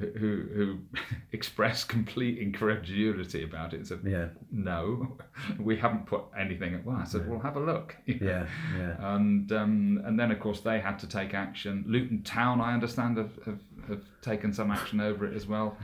[0.00, 0.78] who, who
[1.32, 3.86] expressed complete incredulity about it.
[3.86, 5.16] Said, yeah, no,
[5.58, 6.96] we haven't put anything at well.
[6.96, 7.96] I said, well, have a look.
[8.06, 8.26] you know.
[8.26, 8.46] yeah,
[8.76, 9.14] yeah.
[9.14, 11.84] And um, and then of course they had to take action.
[11.86, 15.76] Luton Town, I understand, have, have, have taken some action over it as well.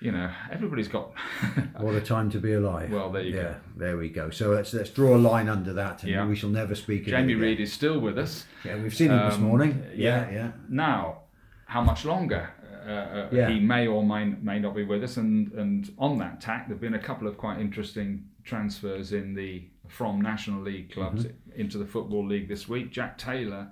[0.00, 1.12] You know, everybody's got.
[1.78, 2.90] What a time to be alive.
[2.90, 3.54] Well, there you yeah, go.
[3.76, 4.30] there we go.
[4.30, 6.26] So let's let's draw a line under that, and Yeah.
[6.26, 7.06] we shall never speak.
[7.06, 7.42] it Jamie again.
[7.42, 8.44] Reid is still with us.
[8.64, 9.82] Yeah, we've seen him this Um, morning.
[9.94, 10.28] yeah.
[10.28, 10.50] Yeah, yeah.
[10.68, 11.22] Now,
[11.66, 12.50] how much longer?
[12.86, 13.50] Uh, uh, Yeah.
[13.50, 16.74] He may or may, may not be with us, and, and on that tack, there
[16.74, 21.60] have been a couple of quite interesting transfers in the from National League clubs Mm-hmm.
[21.60, 22.90] into the Football League this week.
[22.90, 23.68] Jack Taylor,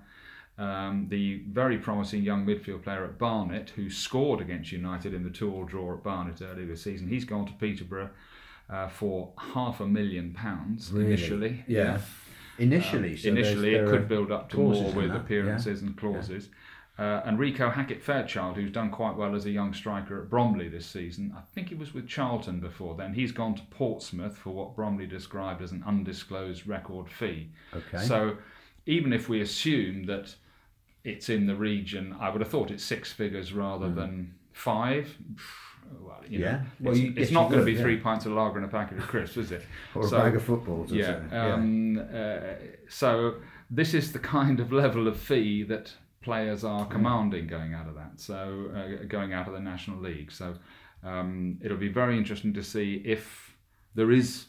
[0.59, 5.31] um, the very promising young midfield player at Barnet, who scored against United in the
[5.31, 8.11] two-all draw at Barnet earlier this season, he's gone to Peterborough
[8.69, 11.07] uh, for half a million pounds Really?
[11.07, 11.65] initially.
[11.69, 12.01] Yeah.
[12.59, 15.17] Initially, Um, so initially, it could build up to more with that, yeah.
[15.21, 16.49] appearances and clauses.
[16.99, 20.69] Uh, and Reeco Hackett Fairchild, who's done quite well as a young striker at Bromley
[20.69, 23.15] this season, I think he was with Charlton before then.
[23.15, 27.51] He's gone to Portsmouth for what Bromley described as an undisclosed record fee.
[27.73, 28.05] Okay.
[28.05, 28.39] So
[28.87, 30.35] even if we assume that
[31.05, 35.17] it's in the region, I would have thought it's six figures rather than five.
[36.03, 36.41] Well, you.
[36.41, 36.53] Yeah.
[36.53, 37.81] know, Well, it's, you- it's yes, not going to be yeah.
[37.81, 39.65] three pints of lager and a packet of crisps, is it?
[39.95, 40.93] or a So- bag of footballs.
[40.93, 41.23] Or yeah.
[41.33, 42.41] Um, uh,
[42.91, 43.37] so
[43.71, 45.91] this is the kind of level of fee that
[46.21, 48.21] players are commanding going out of that.
[48.21, 50.31] So uh, going out of the National League.
[50.31, 50.57] So
[51.03, 53.57] um, it'll be very interesting to see if
[53.95, 54.45] there is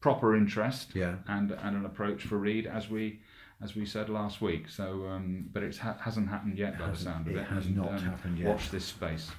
[0.00, 1.16] proper interest Yeah.
[1.26, 3.22] and and an approach for Reid as we.
[3.60, 6.96] As we said last week, so um, but it ha- hasn't happened yet by the
[6.96, 7.44] sound of it it.
[7.46, 8.48] has and, not um, happened yet.
[8.48, 9.30] Watch this space.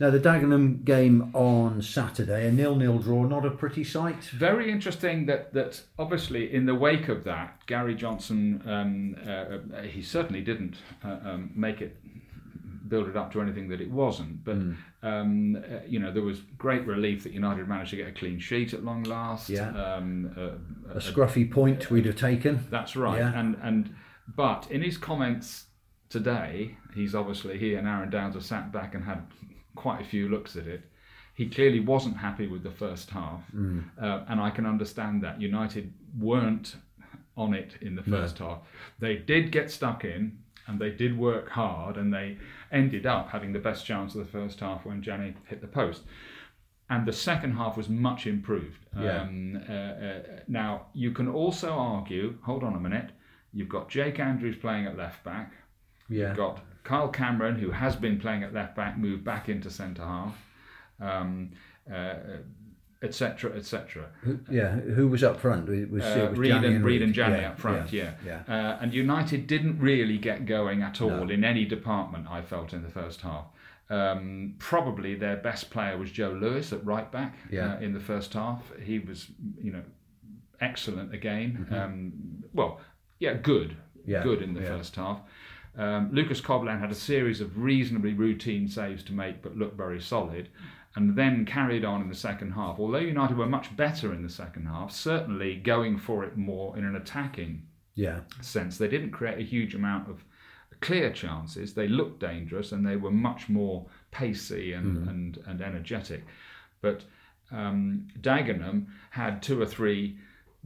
[0.00, 4.22] Now the Dagenham game on Saturday, a nil-nil draw, not a pretty sight.
[4.26, 9.82] Very interesting that that obviously in the wake of that, Gary Johnson, um, uh, uh,
[9.82, 11.96] he certainly didn't uh, um, make it
[12.88, 14.42] build it up to anything that it wasn't.
[14.44, 14.72] But Hmm.
[15.00, 18.40] Um, uh, you know there was great relief that United managed to get a clean
[18.40, 19.48] sheet at long last.
[19.48, 19.68] Yeah.
[19.70, 22.66] Um, uh, A scruffy point we'd have taken.
[22.70, 23.18] that's right.
[23.18, 23.32] Yeah.
[23.38, 23.94] And and
[24.36, 25.66] but in his comments
[26.08, 29.22] today, he's obviously he and Aaron Downes have sat back and had
[29.76, 30.82] quite a few looks at it.
[31.34, 33.84] He clearly wasn't happy with the first half, Mm.
[34.02, 35.40] uh, and I can understand that.
[35.40, 36.74] United weren't
[37.36, 38.62] on it in the first half.
[38.98, 40.38] They did get stuck in,
[40.68, 42.36] and they did work hard, and they
[42.70, 46.02] ended up having the best chance of the first half when Janny hit the post.
[46.90, 48.86] And the second half was much improved.
[48.98, 49.22] Yeah.
[49.22, 53.10] Um, uh, uh, now, you can also argue, hold on a minute,
[53.52, 55.52] you've got Jake Andrews playing at left back,
[56.08, 56.28] Yeah.
[56.28, 60.02] You've got Kyle Cameron, who has been playing at left back, moved back into centre
[60.04, 60.36] half,
[61.00, 61.50] um,
[63.02, 64.06] etc., etc.
[64.50, 64.72] Yeah.
[64.80, 65.68] Who was up front?
[65.68, 68.14] It was, it Uh, was Reid and Reid and Janny Yeah, up front, yeah.
[68.26, 68.42] yeah.
[68.48, 71.28] Uh, and United didn't really get going at all No.
[71.28, 72.26] in any department.
[72.28, 73.46] I felt in the first half.
[73.90, 77.74] Um, probably their best player was Joe Lewis at right back Yeah.
[77.74, 78.70] uh, in the first half.
[78.82, 79.28] He was,
[79.62, 79.82] you know,
[80.60, 81.66] excellent again.
[81.70, 82.80] Um, well,
[83.20, 84.76] yeah, good, Yeah, good in the yeah.
[84.76, 85.20] first half.
[85.76, 90.00] Um, Lucas Covolan had a series of reasonably routine saves to make, but looked very
[90.00, 90.48] solid,
[90.98, 92.78] and then carried on in the second half.
[92.80, 96.84] Although United were much better in the second half, certainly going for it more in
[96.84, 97.62] an attacking
[97.94, 98.20] Yeah.
[98.40, 98.78] sense.
[98.78, 100.24] They didn't create a huge amount of
[100.80, 101.74] clear chances.
[101.74, 106.24] They looked dangerous and they were much more pacey and, and, and energetic.
[106.80, 107.04] But
[107.52, 110.18] um, Dagenham had two or three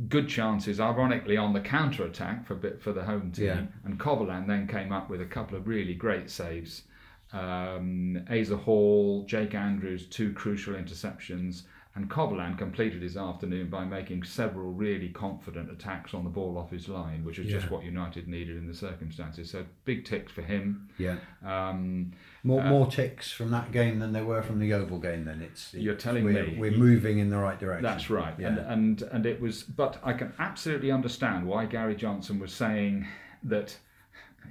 [0.09, 3.45] good chances, ironically, on the counter attack for bit for the home team.
[3.47, 3.62] Yeah.
[3.85, 6.85] And Covolan then came up with a couple of really great saves.
[7.33, 11.62] Um, Asa Hall, Jake Andrews, two crucial interceptions,
[11.95, 16.70] and Covolan completed his afternoon by making several really confident attacks on the ball off
[16.70, 19.51] his line, which is just what United needed in the circumstances.
[19.51, 20.89] So big ticks for him.
[20.99, 21.16] Yeah.
[21.45, 22.12] Um,
[22.45, 25.26] More more ticks from that game than there were from the Oval game.
[25.26, 26.57] Then it's You're telling we're, me.
[26.59, 27.83] we're moving in the right direction.
[27.83, 28.49] That's right, Yeah.
[28.49, 29.62] and, and and it was.
[29.62, 33.07] But I can absolutely understand why Gary Johnson was saying
[33.45, 33.76] that.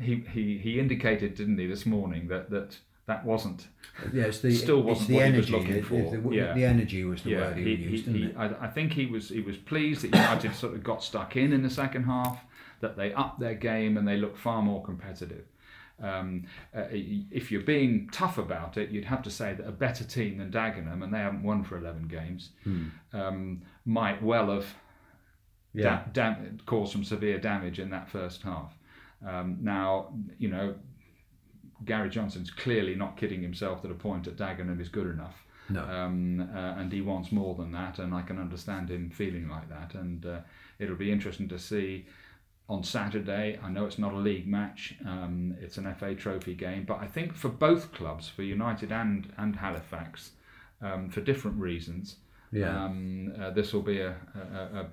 [0.02, 3.68] He, he, he indicated, didn't he, this morning that that, that wasn't.
[4.14, 5.68] yeah, it's the still wasn't the what he was energy.
[5.68, 6.12] looking for.
[6.16, 6.54] The, the, Yeah.
[6.54, 8.36] the energy was the yeah, word he, he, used, he, didn't he?
[8.38, 11.54] I, I think he was he was pleased that United sort of got stuck in
[11.54, 12.40] in the second half,
[12.82, 15.46] that they upped their game and they looked far more competitive.
[16.02, 16.46] Um,
[16.76, 20.40] uh, if you're being tough about it, you'd have to say that a better team
[20.40, 22.50] than Dagenham, and they haven't won for 11 games,
[23.14, 24.66] um, might well have
[25.74, 25.84] Yeah.
[26.12, 28.74] da- dam- caused some severe damage in that first half.
[29.28, 30.76] Um, now, you know,
[31.86, 35.36] Gary Johnson's clearly not kidding himself that a point at Dagenham is good enough.
[35.70, 35.84] No.
[35.84, 39.70] Um, uh, and he wants more than that, and I can understand him feeling like
[39.70, 39.94] that.
[39.96, 40.40] And uh,
[40.80, 42.06] it'll be interesting to see
[42.68, 43.60] on Saturday.
[43.64, 47.08] I know it's not a league match, um, it's an FA Trophy game, but I
[47.08, 50.32] think for both clubs, for United and, and Halifax,
[50.82, 52.18] um, for different reasons,
[52.52, 52.86] Yeah.
[52.86, 54.88] um, uh, this will be a, a, a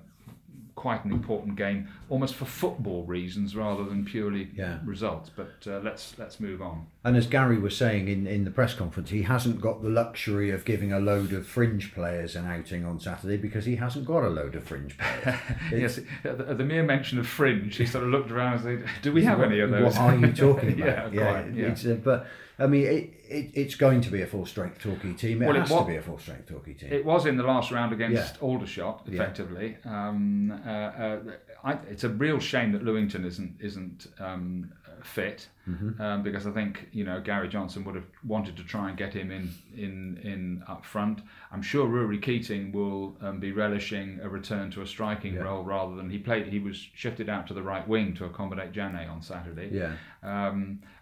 [0.79, 4.79] quite an important game, almost for football reasons rather than purely Yeah.
[4.85, 5.29] results.
[5.29, 6.87] But uh, let's let's move on.
[7.03, 10.51] And as Gary was saying in, in the press conference, he hasn't got the luxury
[10.51, 14.23] of giving a load of fringe players an outing on Saturday because he hasn't got
[14.23, 15.39] a load of fringe players.
[15.71, 19.11] yes, the, the mere mention of fringe, he sort of looked around and said, "Do
[19.11, 21.13] we have any of those?" What are you talking yeah, about?
[21.13, 21.65] quite, yeah.
[21.67, 22.25] It's, uh, but
[22.59, 25.41] I mean, it, it, it's going to be a full strength Torquay team.
[25.41, 26.91] It Well, it has to be a full strength Torquay team.
[26.91, 28.41] It was in the last round against Yeah.
[28.41, 29.13] Aldershot, Yeah.
[29.21, 29.77] effectively.
[29.85, 31.19] Um, uh, uh,
[31.63, 34.71] I, it's a real shame that Lewington isn't isn't um,
[35.03, 36.01] fit Mm-hmm.
[36.01, 39.13] um, because I think you know Gary Johnson would have wanted to try and get
[39.13, 41.21] him in in in up front.
[41.51, 45.41] I'm sure Rory Keating will um, be relishing a return to a striking Yeah.
[45.41, 46.47] role rather than he played.
[46.47, 49.69] He was shifted out to the right wing to accommodate Jane on Saturday.
[49.71, 49.93] yeah.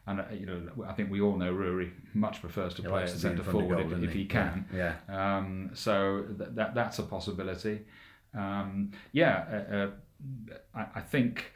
[0.07, 3.03] And uh, you know, I think we all know Rory much prefers to He play
[3.03, 4.19] at to be in centre forward goal, if, if he?
[4.19, 4.65] he can.
[4.73, 4.95] Yeah.
[5.09, 7.81] Um, so th- that that's a possibility.
[8.33, 9.89] Um, yeah, uh, uh,
[10.73, 11.51] I, I think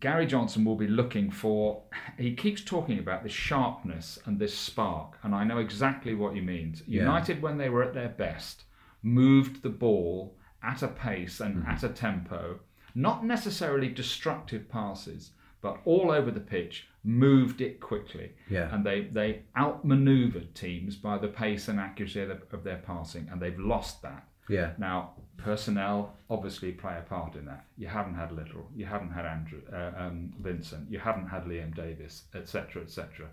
[0.00, 1.82] Gary Johnson will be looking for.
[2.18, 6.40] He keeps talking about this sharpness and this spark, and I know exactly what he
[6.40, 6.82] means.
[6.86, 7.02] Yeah.
[7.02, 8.64] United, when they were at their best,
[9.02, 11.70] moved the ball at a pace and Mm-hmm.
[11.70, 12.60] at a tempo,
[12.94, 15.30] not necessarily destructive passes,
[15.62, 18.74] but all over the pitch, moved it quickly Yeah.
[18.74, 23.28] and they they outmaneuvered teams by the pace and accuracy of, their- of their passing,
[23.30, 24.26] and they've lost that.
[24.48, 24.72] Yeah.
[24.78, 27.64] Now, personnel obviously play a part in that.
[27.78, 31.74] You haven't had Little, you haven't had Andrew, uh, um, Vincent, you haven't had Liam
[31.74, 33.28] Davis, etc., etc.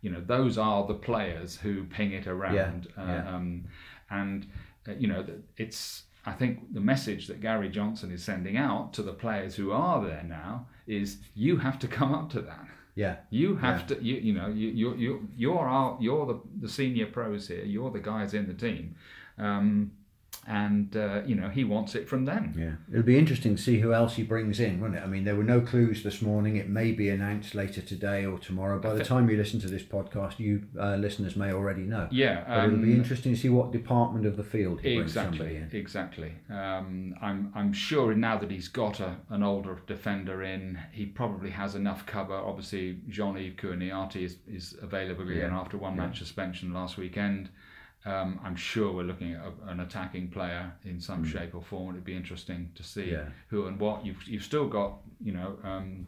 [0.00, 2.54] You know, those are the players who ping it around,
[2.96, 3.34] Yeah, uh, yeah.
[3.36, 3.64] Um,
[4.10, 4.46] and
[4.88, 5.24] uh, you know,
[5.56, 6.04] it's.
[6.24, 10.04] I think the message that Gary Johnson is sending out to the players who are
[10.04, 12.66] there now is you have to come up to that.
[12.94, 13.16] Yeah.
[13.30, 17.06] You have to, you, you know, you, you, you, you're our, you're the, the senior
[17.06, 17.64] pros here.
[17.64, 18.96] You're the guys in the team,
[19.38, 19.92] um,
[20.46, 22.52] and uh, you know he wants it from them.
[22.58, 25.02] Yeah, it'll be interesting to see who else he brings in, won't it?
[25.02, 26.56] I mean, there were no clues this morning.
[26.56, 28.78] It may be announced later today or tomorrow.
[28.80, 32.08] By the time you listen to this podcast, you uh, listeners may already know.
[32.10, 35.14] Yeah, But it'll be um, interesting to see what department of the field he brings
[35.14, 35.80] somebody Exactly, in.
[35.80, 36.32] exactly.
[36.50, 41.50] Um, I'm I'm sure now that he's got a, an older defender in, he probably
[41.50, 42.34] has enough cover.
[42.34, 47.48] Obviously, Jean-Yves Koue Niate is, is available again Yeah, after one match suspension last weekend.
[48.04, 51.90] Um, I'm sure we're looking at a, an attacking player in some shape or form.
[51.94, 53.12] It'd be interesting to see.
[53.12, 53.26] Yeah.
[53.48, 54.04] who and what.
[54.04, 56.06] You've you've still got you know um,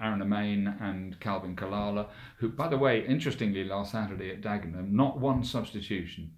[0.00, 2.08] Aaron Nemane and Calvin Kalala,
[2.38, 6.32] who by the way, interestingly, last Saturday at Dagenham, not one substitution.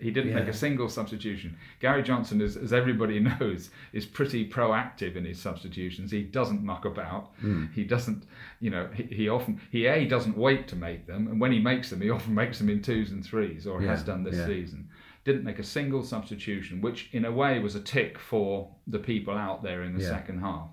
[0.00, 1.56] He didn't make a single substitution.
[1.80, 6.10] Gary Johnson, is, as everybody knows, is pretty proactive in his substitutions.
[6.10, 7.30] He doesn't muck about.
[7.74, 8.24] He doesn't,
[8.60, 11.60] you know, he, he often he a doesn't wait to make them, and when he
[11.60, 14.46] makes them, he often makes them in twos and threes, or has done this yeah.
[14.46, 14.88] season.
[15.24, 19.34] didn't make a single substitution, which in a way was a tick for the people
[19.38, 20.08] out there in the Yeah.
[20.10, 20.68] second half.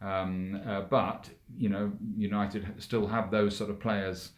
[0.00, 4.30] Um, uh, but you know, United still have those sort of players,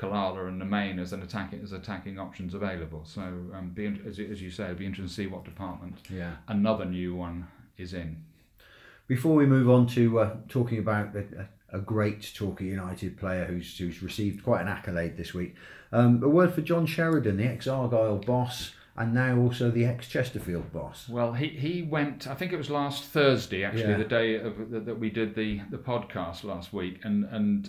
[0.00, 3.02] Kalala and Nemane as an attacking as attacking options available.
[3.04, 5.96] So um, be, as, you- as you say, it'll be interesting to see what department
[6.08, 6.36] Yeah.
[6.48, 7.46] another new one
[7.76, 8.24] is in.
[9.06, 13.76] Before we move on to uh, talking about a, a great Torquay United player who's,
[13.76, 15.54] who's received quite an accolade this week,
[15.92, 20.06] um, a word for John Sheridan, the ex Argyle boss, and now also the ex
[20.08, 21.08] Chesterfield boss.
[21.08, 22.28] Well, he, he went.
[22.28, 23.96] I think it was last Thursday, actually, Yeah.
[23.98, 27.68] the day of, that, that we did the, the podcast last week, and and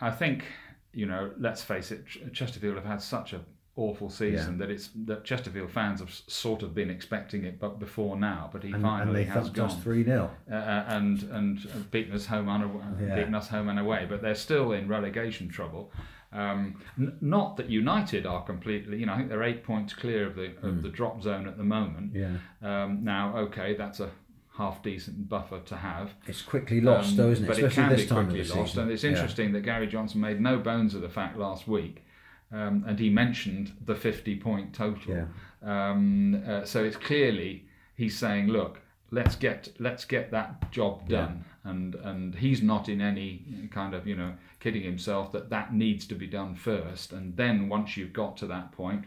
[0.00, 0.44] I think
[0.92, 3.40] you know, let's face it, Ch- Chesterfield have had such a
[3.76, 8.16] awful season that it's that Chesterfield fans have sort of been expecting it, but before
[8.18, 10.30] now, but he And, and finally they has gone 3 0.
[10.50, 10.54] uh,
[10.88, 13.14] and and beaten us home and Yeah.
[13.16, 14.06] beaten us home and away.
[14.08, 15.92] But they're still in relegation trouble.
[16.32, 20.26] Um, n- not that United are completely, you know, I think they're eight points clear
[20.26, 22.12] of the of the drop zone at the moment.
[22.14, 22.36] Yeah.
[22.62, 24.10] Um, now, okay, that's a
[24.56, 26.12] half decent buffer to have.
[26.26, 27.48] It's quickly lost, Um, though, isn't it?
[27.48, 28.70] But it Especially can this be time of quickly lost.
[28.72, 28.82] season.
[28.82, 29.10] And it's Yeah.
[29.10, 32.04] interesting that Gary Johnson made no bones of the fact last week,
[32.52, 35.14] um, and he mentioned the 50 point total.
[35.14, 35.26] Yeah.
[35.62, 38.80] Um, uh, so it's clearly he's saying, look,
[39.12, 41.44] let's get let's get that job done.
[41.64, 41.70] Yeah.
[41.70, 46.06] And and he's not in any kind of you know kidding himself that that needs
[46.06, 47.12] to be done first.
[47.12, 49.04] And then once you've got to that point,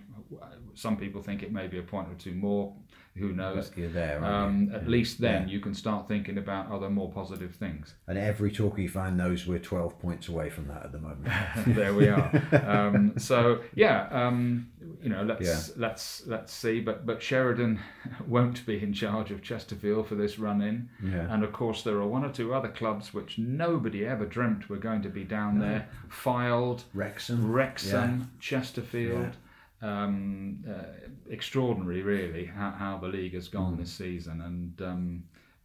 [0.76, 2.76] some people think it may be a point or two more.
[3.16, 3.70] Who knows?
[3.70, 4.74] But you're there, aren't Um, you?
[4.76, 5.54] at least then Yeah.
[5.54, 7.94] you can start thinking about other more positive things.
[8.08, 11.28] And every Torquay fan knows we're 12 points away from that at the moment.
[11.76, 12.32] there we are.
[12.66, 14.68] Um, so yeah, um,
[15.02, 16.80] you know, let's let's let's see.
[16.82, 17.80] But but Sheridan
[18.28, 21.32] won't be in charge of Chesterfield for this run in, Yeah.
[21.34, 24.78] and of course there are one or two other clubs which nobody ever dreamt were
[24.78, 25.88] going to be down there.
[26.10, 27.52] Fylde, Wrexham.
[27.52, 29.38] Wrexham, Chesterfield.
[29.84, 35.24] Um, uh, extraordinary, really, how, how the league has gone this season, and um,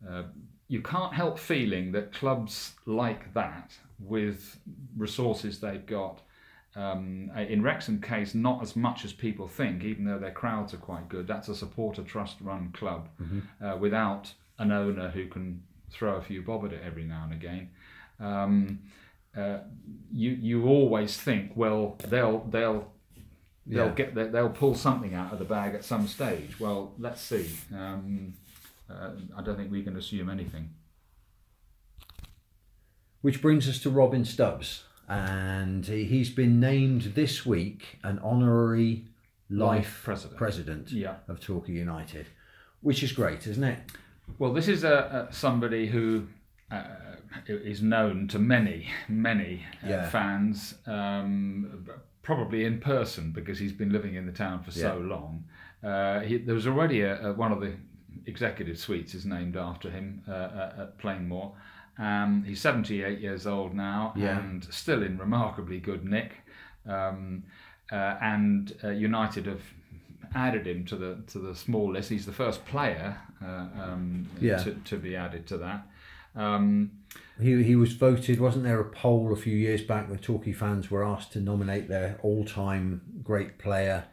[0.08, 0.24] uh,
[0.66, 4.58] you can't help feeling that clubs like that, with
[4.96, 6.20] resources they've got,
[6.76, 10.78] um, in Wrexham case, not as much as people think, even though their crowds are
[10.78, 11.26] quite good.
[11.26, 13.08] That's a supporter trust run club
[13.64, 17.32] uh, without an owner who can throw a few bob at it every now and
[17.32, 17.70] again.
[18.20, 18.80] Um,
[19.36, 19.58] uh,
[20.12, 22.92] you you always think, well, they'll they'll
[23.68, 23.94] they'll Yeah.
[23.94, 26.58] get they- they'll pull something out of the bag at some stage.
[26.58, 27.48] Well, let's see.
[27.74, 28.34] Um,
[28.90, 30.70] uh, I don't think we can assume anything.
[33.20, 34.84] Which brings us to Robin Stubbs.
[35.08, 39.06] And he- he's been named this week an honorary
[39.48, 40.36] life, Life president.
[40.38, 41.16] president Yeah.
[41.28, 42.26] of Torquay United,
[42.82, 43.80] which is great, isn't it?
[44.38, 46.26] Well, this is a, a somebody who
[46.70, 46.84] uh,
[47.46, 50.08] is known to many, many uh, Yeah.
[50.10, 51.86] fans, um,
[52.28, 55.44] probably in person because he's been living in the town for so long.
[55.82, 57.72] Uh, he, there was already a, a, one of the
[58.26, 61.52] executive suites is named after him uh, uh, at Plainmoor.
[61.98, 64.38] Um, he's 78 years old now Yeah.
[64.40, 66.32] and still in remarkably good nick.
[66.86, 67.44] Um,
[67.90, 69.62] uh, and uh, United have
[70.34, 72.10] added him to the to the small list.
[72.10, 74.58] He's the first player uh, um, Yeah.
[74.64, 75.86] to, to be added to that.
[76.36, 76.90] Um,
[77.40, 80.90] He, he was voted, wasn't there a poll a few years back where Torquay fans
[80.90, 84.04] were asked to nominate their all time great player?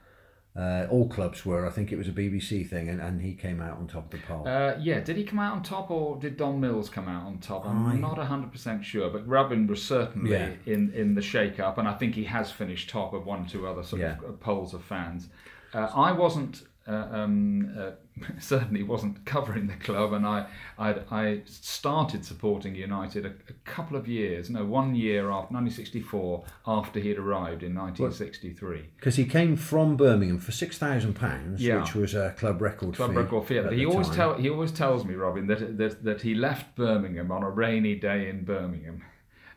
[0.57, 3.59] Uh, all clubs were, I think it was a BBC thing, and, and he came
[3.61, 4.47] out on top of the poll.
[4.47, 7.39] uh, yeah, did he come out on top or did Don Mills come out on
[7.39, 7.65] top?
[7.65, 10.51] I'm I- not 100% sure, but Robin was certainly Yeah.
[10.65, 13.49] in, in the shake up, and I think he has finished top of one or
[13.49, 14.13] two other sort Yeah.
[14.19, 15.27] of uh, polls of fans.
[15.73, 16.63] Uh, I wasn't.
[16.87, 17.91] Uh, um, uh,
[18.39, 20.47] certainly wasn't covering the club, and I
[20.77, 26.43] I'd, I started supporting United a, a couple of years, no, one year after 1964,
[26.67, 28.85] after he'd arrived in 1963.
[28.97, 31.81] Because he came from Birmingham for £6,000, Yeah.
[31.81, 33.17] which was a club record Club fee.
[33.17, 33.57] record fee.
[33.57, 34.15] at He the always time.
[34.15, 37.95] tell he always tells me, Robin, that that, that he left Birmingham on a rainy
[37.95, 39.03] day in Birmingham.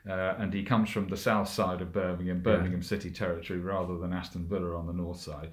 [0.08, 4.12] Uh, and he comes from the south side of Birmingham, Birmingham City territory, rather than
[4.12, 5.50] Aston Villa on the north side.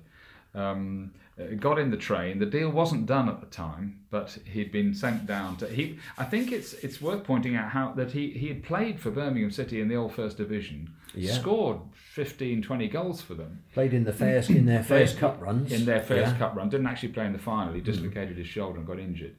[0.56, 2.40] Um, uh, got in the train.
[2.40, 5.68] The deal wasn't done at the time, but he'd been sent down to.
[5.68, 9.12] He, I think it's it's worth pointing out how that he, he had played for
[9.12, 11.34] Birmingham City in the old First Division, Yeah.
[11.34, 11.80] scored
[12.14, 15.74] 15, 20 goals for them Played in the first in their first cup runs.
[15.74, 16.38] in their first Yeah.
[16.38, 16.70] cup run.
[16.70, 17.74] Didn't actually play in the final.
[17.74, 19.36] He dislocated his shoulder and got injured.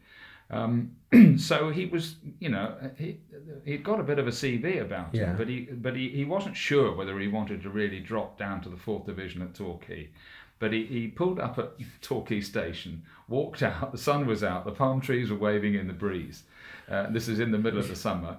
[0.51, 0.93] Um,
[1.39, 3.17] so he was, you know, he
[3.64, 5.31] he'd got a bit of a CV about Yeah.
[5.31, 8.61] him, but he but he, he wasn't sure whether he wanted to really drop down
[8.61, 10.11] to the fourth division at Torquay.
[10.59, 13.93] But he, he pulled up at Torquay station, walked out.
[13.93, 14.65] The sun was out.
[14.65, 16.45] The palm trees were waving in the breeze.
[16.89, 18.39] Uh, this is in the middle of the summer.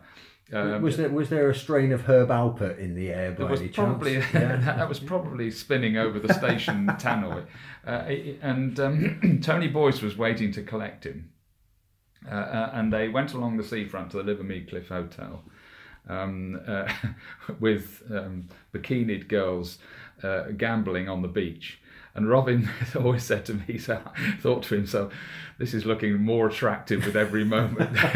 [0.54, 3.60] Um, was there was there a strain of Herb Alpert in the air by was
[3.60, 4.26] any probably chance?
[4.34, 4.56] Yeah.
[4.56, 7.46] that, that was probably spinning over the station tannoy,
[7.86, 7.90] uh,
[8.42, 11.32] and um, Tony Boyce was waiting to collect him,
[12.32, 15.44] uh, uh, and they went along the seafront to the Livermead Cliff Hotel,
[16.08, 16.94] um, uh,
[17.60, 19.80] with um, bikinied girls
[20.24, 21.82] uh, gambling on the beach.
[22.18, 24.02] And Robin always said to me, so
[24.42, 25.14] thought to himself,
[25.60, 27.94] this is looking more attractive with every moment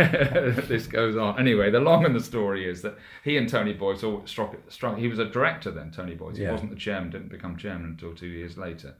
[0.67, 1.39] this goes on.
[1.39, 4.97] Anyway, the long and the story is that he and Tony Boyce all struck, struck
[4.97, 6.35] he was a director then, Tony Boyce.
[6.37, 6.51] He Yeah.
[6.51, 8.95] wasn't the chairman, didn't become chairman until two years later.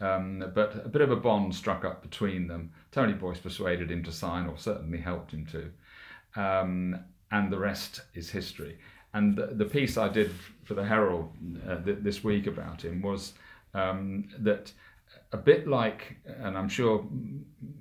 [0.00, 2.70] Um, but a bit of a bond struck up between them.
[2.90, 6.40] Tony Boyce persuaded him to sign, or certainly helped him to.
[6.40, 7.00] Um,
[7.30, 8.78] and the rest is history.
[9.12, 10.30] And the, the piece I did
[10.64, 11.32] for the Herald
[11.68, 13.34] uh, th- this week about him was
[13.74, 14.72] um, that
[15.32, 17.04] a bit like, and I'm sure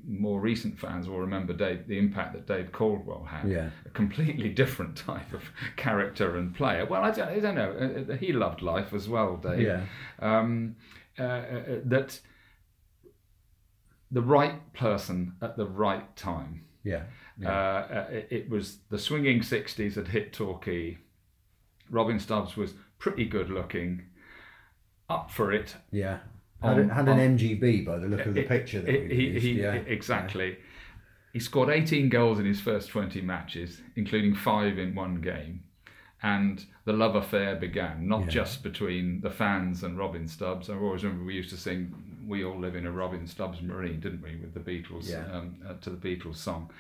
[0.08, 3.48] more recent fans will remember Dave, the impact that Dave Caldwell had.
[3.50, 3.70] Yeah.
[3.86, 5.44] A completely different type of
[5.76, 6.86] character and player.
[6.86, 7.72] Well, I don't, I don't know.
[8.10, 9.82] Uh, uh, He loved life as well, Dave Yeah.
[10.20, 10.76] um,
[11.20, 12.20] uh, uh, that
[14.12, 16.66] the right person at the right time.
[16.84, 17.04] Yeah.
[17.44, 20.98] Uh, uh, it, it was the swinging 60s had hit Torquay.
[21.90, 24.04] Robin Stubbs was pretty good looking,
[25.10, 25.76] up for it.
[25.92, 26.20] Yeah.
[26.62, 29.12] Had, On- had an on- MGB by the look of the It- picture that it-
[29.12, 29.74] he, he- yeah.
[29.74, 30.58] Exactly.
[31.34, 35.64] He scored 18 goals in his first 20 matches, including five in one game.
[36.22, 38.28] And the love affair began, not Yeah.
[38.30, 40.70] just between the fans and Robin Stubbs.
[40.70, 41.94] I always remember we used to sing
[42.28, 45.24] "We All Live in a Robin Stubbs Marine," didn't we, with the Beatles Yeah.
[45.32, 46.72] um, uh, to the Beatles song.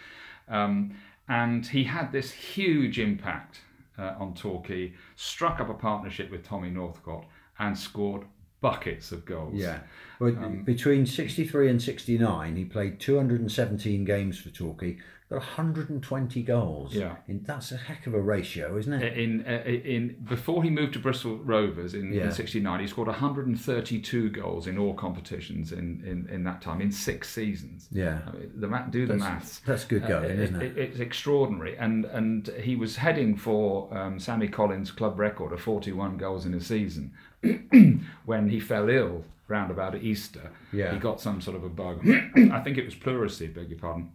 [0.49, 0.93] Um,
[1.30, 3.61] and he had this huge impact
[3.97, 7.25] uh, on Torquay, struck up a partnership with Tommy Northcott,
[7.60, 8.24] and scored
[8.62, 9.53] buckets of goals.
[9.55, 9.80] Yeah.
[10.20, 14.97] Well, Um, between 63 and 69, he played 217 games for Torquay,
[15.30, 16.93] got 120 goals.
[16.93, 17.16] Yeah.
[17.30, 19.18] And that's a heck of a ratio, isn't it?
[19.18, 22.26] in uh, in before he moved to Bristol Rovers in, Yeah.
[22.26, 26.91] in '69, he scored 132 goals in all competitions in, in, in that time in
[26.91, 27.88] six seasons.
[27.91, 28.20] Yeah.
[28.28, 29.60] I mean, the do the That's- maths.
[29.66, 30.78] that's good going, Uh, isn't it?
[30.78, 36.18] It's extraordinary, and and he was heading for um, Sammy Collins' club record of 41
[36.18, 37.14] goals in a season
[38.25, 40.51] when he fell ill round about Easter.
[40.71, 40.93] Yeah.
[40.93, 42.07] He got some sort of a bug.
[42.07, 44.11] I think it was pleurisy, beg your pardon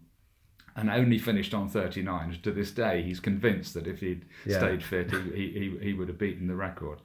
[0.76, 2.38] and only finished on 39.
[2.42, 4.58] To this day, he's convinced that if he'd Yeah.
[4.58, 6.98] stayed fit, he, he, he, he would have beaten the record.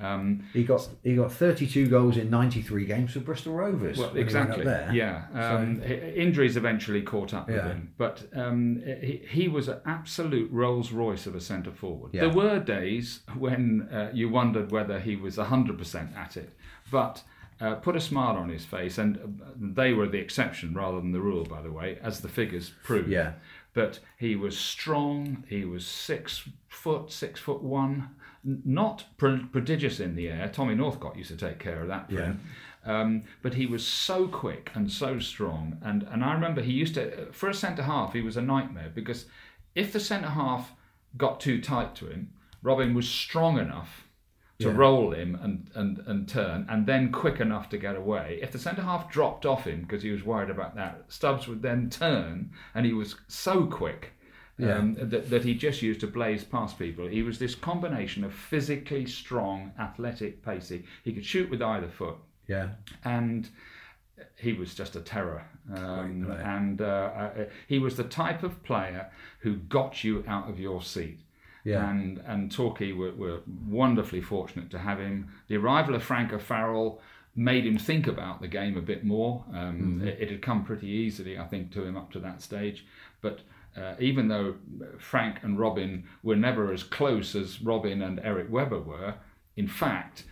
[0.00, 3.98] Um, He got he got 32 goals in 93 games for Bristol Rovers.
[3.98, 4.64] well, when he went up exactly.
[4.64, 4.90] there.
[4.92, 5.26] Yeah.
[5.56, 7.68] Um, hi- Injuries eventually caught up with Yeah.
[7.68, 12.12] him, but um, he, he was an absolute Rolls Royce of a centre forward.
[12.14, 12.22] Yeah.
[12.22, 16.50] There were days when uh, you wondered whether he was 100% at it,
[16.90, 17.22] but.
[17.60, 21.12] Uh, put a smile on his face, and uh, they were the exception rather than
[21.12, 23.08] the rule, by the way, as the figures prove.
[23.08, 23.34] Yeah.
[23.72, 25.44] But he was strong.
[25.48, 28.08] He was six foot, six foot one,
[28.44, 30.48] not pro- prodigious in the air.
[30.52, 32.24] Tommy Northcott used to take care of that for Yeah.
[32.24, 32.40] him.
[32.84, 35.78] Um, but he was so quick and so strong.
[35.82, 38.90] And, and I remember he used to, for a centre half, he was a nightmare
[38.92, 39.26] because
[39.76, 40.72] if the centre half
[41.16, 44.08] got too tight to him, Robin was strong enough
[44.58, 44.74] to Yeah.
[44.76, 48.38] roll him and, and, and turn, and then quick enough to get away.
[48.42, 51.62] If the centre half dropped off him because he was worried about that, Stubbs would
[51.62, 54.12] then turn, and he was so quick
[54.60, 57.06] um, that, that he just used to blaze past people.
[57.06, 60.84] He was this combination of physically strong, athletic, pacey.
[61.04, 62.16] He could shoot with either foot,
[62.48, 62.70] Yeah.
[63.04, 63.48] and
[64.36, 65.44] he was just a terror.
[65.74, 70.58] Um, and uh, uh, he was the type of player who got you out of
[70.60, 71.20] your seat.
[71.64, 71.88] Yeah.
[71.88, 75.28] And and Torquay were, were wonderfully fortunate to have him.
[75.48, 77.00] The arrival of Frank O'Farrell
[77.36, 79.44] made him think about the game a bit more.
[79.54, 82.84] Um, it, it had come pretty easily, I think, to him up to that stage.
[83.20, 83.40] But
[83.76, 84.54] uh, even though
[84.98, 89.14] Frank and Robin were never as close as Robin and Eric Webber were,
[89.56, 90.24] in fact,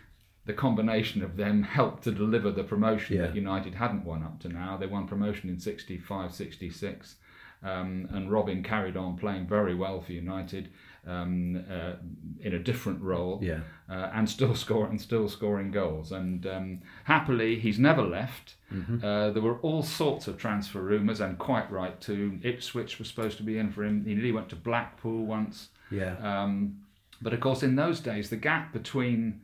[0.47, 3.27] the combination of them helped to deliver the promotion Yeah.
[3.27, 4.77] that United hadn't won up to now.
[4.77, 7.17] They won promotion in 65 66.
[7.63, 10.71] Um, and Robin carried on playing very well for United
[11.07, 11.93] um, uh,
[12.41, 13.61] in a different role Yeah.
[13.89, 16.11] uh, and still scoring still scoring goals.
[16.13, 18.55] And um, happily, he's never left.
[18.73, 19.05] Mm-hmm.
[19.05, 22.39] Uh, there were all sorts of transfer rumours, and quite right too.
[22.43, 24.05] Ipswich was supposed to be in for him.
[24.05, 25.69] He nearly went to Blackpool once.
[25.91, 26.17] Yeah.
[26.23, 26.81] Um,
[27.23, 29.43] but of course, in those days, the gap between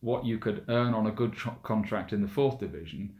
[0.00, 3.14] what you could earn on a good tr- contract in the fourth division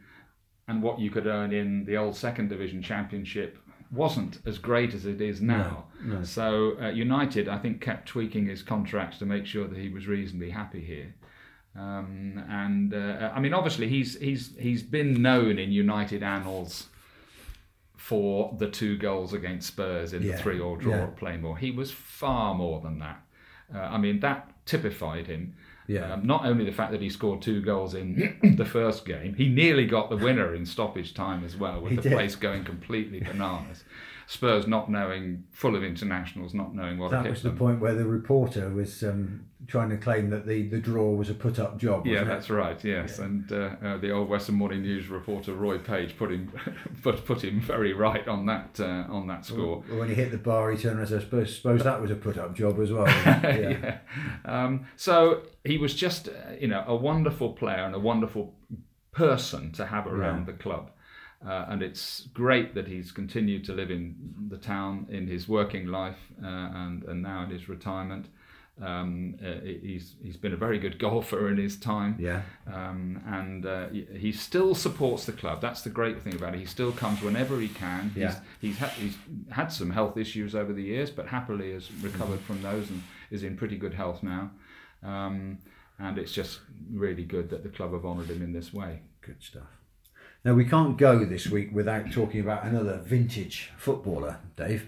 [0.67, 3.57] and what you could earn in the old second division championship
[3.91, 5.85] wasn't as great as it is now.
[6.03, 6.23] no.
[6.23, 10.07] So uh, United, I think, kept tweaking his contracts to make sure that he was
[10.07, 11.13] reasonably happy here.
[11.77, 16.87] Um, and uh, I mean, obviously, he's he's he's been known in United annals
[17.97, 21.03] for the two goals against Spurs in Yeah, the three-all draw yeah.
[21.03, 21.57] at Plainmoor.
[21.57, 23.21] He was far more than that.
[23.73, 25.55] Uh, I mean, that typified him.
[25.87, 26.13] Yeah.
[26.13, 29.49] Um, not only the fact that he scored two goals in the first game, he
[29.49, 32.11] nearly got the winner in stoppage time as well, with He the did.
[32.13, 33.83] place going completely bananas.
[34.27, 37.57] Spurs not knowing, full of internationals, not knowing what That was the them.
[37.57, 41.33] point where the reporter was um, trying to claim that the, the draw was a
[41.35, 42.07] put up job.
[42.07, 42.25] Yeah, it?
[42.25, 42.83] that's right.
[42.83, 46.51] Yes, and uh, uh, the old Western Morning News reporter Roy Page put him
[47.03, 49.83] put, put him very right on that uh, on that score.
[49.89, 52.01] Well, When he hit the bar, he turned around and said, I suppose, suppose that
[52.01, 53.03] was a put up job as well.
[53.25, 53.97] wasn't yeah.
[54.43, 58.55] Um, so he was just, uh, you know, a wonderful player and a wonderful
[59.11, 60.91] person to have around the club.
[61.45, 64.15] Uh, and it's great that he's continued to live in
[64.49, 68.27] the town in his working life uh, and, and now in his retirement.
[68.81, 72.41] Um, uh, he's he's been a very good golfer in his time, Yeah.
[72.67, 75.61] um, and uh, he, still supports the club.
[75.61, 76.59] That's the great thing about it.
[76.59, 78.11] He still comes whenever he can.
[78.15, 78.35] Yeah.
[78.59, 79.17] He's he's, ha- he's
[79.49, 83.43] had some health issues over the years, but happily has recovered from those and is
[83.43, 84.51] in pretty good health now.
[85.03, 85.59] Um,
[85.97, 86.59] and it's just
[86.91, 88.99] really good that the club have honoured him in this way.
[89.21, 89.69] Good stuff.
[90.45, 94.85] Now, we can't go this week without talking about another vintage footballer, Dave.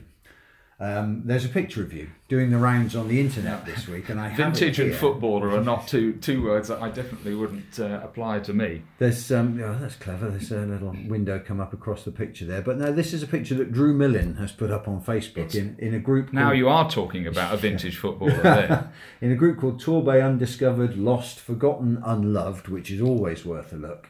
[0.79, 4.19] Um, there's a picture of you doing the rounds on the internet this week, and
[4.19, 8.41] I Vintage and footballer are not two two words that I definitely wouldn't uh, apply
[8.41, 8.83] to me.
[8.99, 10.29] There's um, oh, that's clever.
[10.29, 12.61] There's a little window come up across the picture there.
[12.61, 15.75] But no, this is a picture that Drew Millin has put up on Facebook in,
[15.79, 16.31] in a group.
[16.31, 18.91] Now called- you are talking about a vintage footballer there.
[19.19, 24.09] in a group called Torbay Undiscovered, Lost, Forgotten, Unloved, which is always worth a look.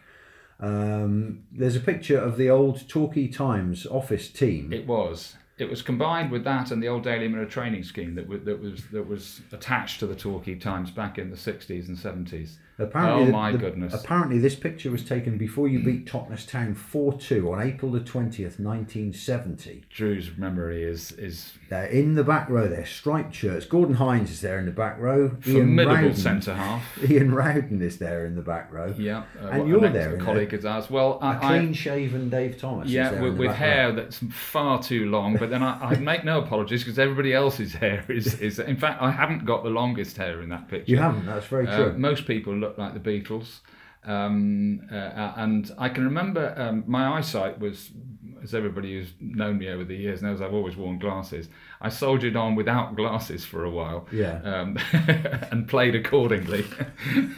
[0.59, 4.73] Um, there's a picture of the old Torquay Times office team.
[4.73, 5.35] It was.
[5.57, 8.61] It was combined with that and the old Daily Mirror training scheme that was that
[8.61, 12.59] was that was attached to the Torquay Times back in the sixties and seventies.
[12.80, 13.93] Apparently, oh my the- goodness!
[13.93, 17.99] Apparently, this picture was taken before you beat Totnes Town 4 2 on April the
[17.99, 19.86] 20th, 1970.
[19.89, 23.65] Drew's memory is is They're in the back row there, striped shirts.
[23.65, 25.30] Gordon Hines is there in the back row.
[25.41, 26.84] formidable centre half.
[27.09, 28.93] Ian Rowden is there in the back row.
[28.97, 30.89] Yeah, uh, And what- you're an there, in colleague of ours.
[30.89, 32.88] Well, A I, I, clean shaven Dave Thomas.
[32.88, 33.95] is yeah, there with, with hair row.
[33.95, 35.36] that's far too long.
[35.38, 38.59] But then I, I make no apologies because everybody else's hair is, is.
[38.59, 40.91] In fact, I haven't got the longest hair in that picture.
[40.91, 41.97] You haven't, that's very Uh, true.
[41.97, 43.59] most people look like the Beatles.
[44.05, 47.89] Um, uh, uh, and I can remember um, my eyesight was,
[48.41, 51.49] as everybody who's known me over the years knows, I've always worn glasses.
[51.82, 54.07] I soldiered on without glasses for a while.
[54.11, 54.39] Yeah.
[54.43, 54.78] Um,
[55.51, 56.63] and played accordingly.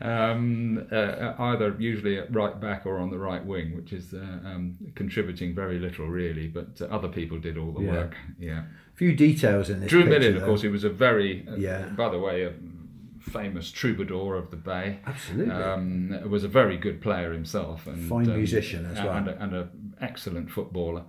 [0.00, 4.18] um, uh, either usually at right back or on the right wing, which is uh,
[4.18, 7.90] um, contributing very little really, but uh, other people did all the Yeah.
[7.92, 8.16] work.
[8.38, 8.62] Yeah.
[8.92, 10.46] A few details in this Drew picture, Millin, of though.
[10.48, 11.86] course, he was a very, uh, Yeah.
[11.96, 12.52] by the way, a
[13.30, 14.98] famous troubadour of the Bay.
[15.06, 15.54] Absolutely.
[15.54, 19.16] Um, was a very good player himself, and Fine um, musician as well.
[19.16, 21.04] and, an excellent footballer.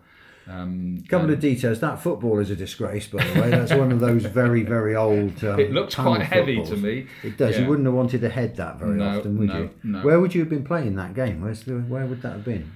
[0.47, 1.79] Um, couple and of details.
[1.79, 3.49] That football is a disgrace, by the way.
[3.51, 5.41] That's one of those very, very old.
[5.43, 7.07] Um, it looks quite heavy to me.
[7.23, 7.55] It does.
[7.55, 7.61] Yeah.
[7.63, 9.69] You wouldn't have wanted to head that very No, often, would no, you?
[9.83, 10.01] no.
[10.01, 11.41] Where would you have been playing that game?
[11.41, 12.71] Where's the, where would that have been?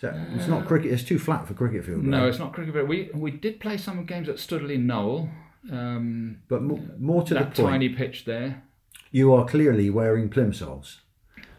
[0.00, 0.92] So it's not cricket.
[0.92, 2.04] It's too flat for cricket field.
[2.04, 2.28] No, right?
[2.28, 2.72] it's not cricket.
[2.74, 5.28] But we we did play some games at Stoodley Knowle.
[5.72, 8.62] Um, But mo- more to the that point, tiny pitch there.
[9.10, 10.98] You are clearly wearing plimsolls.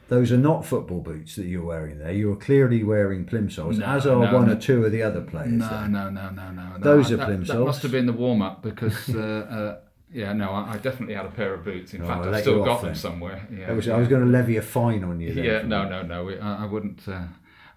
[0.07, 2.11] Those are not football boots that you're wearing there.
[2.11, 4.53] You are clearly wearing plimsolls, No, as are no, one no.
[4.53, 5.51] or two of the other players.
[5.51, 5.87] No, there.
[5.87, 6.63] no, no, no, no.
[6.69, 6.77] no.
[6.79, 7.47] Those I- are that, plimsolls.
[7.47, 9.07] That must have been the warm up because.
[9.13, 9.79] Uh, uh,
[10.11, 11.93] yeah, no, I, I definitely had a pair of boots.
[11.93, 12.95] In Oh, fact, I've still got them then.
[12.95, 13.47] somewhere.
[13.55, 15.31] Yeah, I was, I was going to levy a fine on you.
[15.35, 16.29] Then Yeah, for no, no, no.
[16.31, 17.07] I, I wouldn't.
[17.07, 17.25] Uh,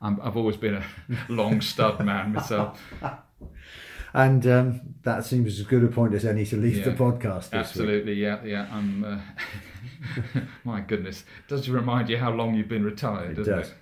[0.00, 0.84] I'm, I've always been a
[1.28, 2.80] long stud man myself.
[4.14, 7.50] And um, that seems as good a point as any to leave Yeah, the podcast
[7.50, 7.54] this week.
[7.54, 8.68] Absolutely, yeah, yeah.
[8.70, 9.04] I'm.
[9.04, 13.32] Uh, my goodness, does it remind you how long you've been retired?
[13.32, 13.68] It doesn't does.
[13.68, 13.74] it?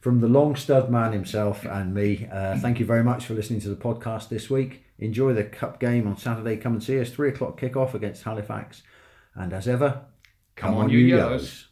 [0.00, 3.60] From the long stud man himself and me, uh, thank you very much for listening
[3.62, 4.84] to the podcast this week.
[4.98, 6.56] Enjoy the cup game on Saturday.
[6.56, 7.10] Come and see us.
[7.10, 8.82] Three o'clock kickoff against Halifax.
[9.34, 10.02] And as ever,
[10.56, 11.67] Come on, you yellows.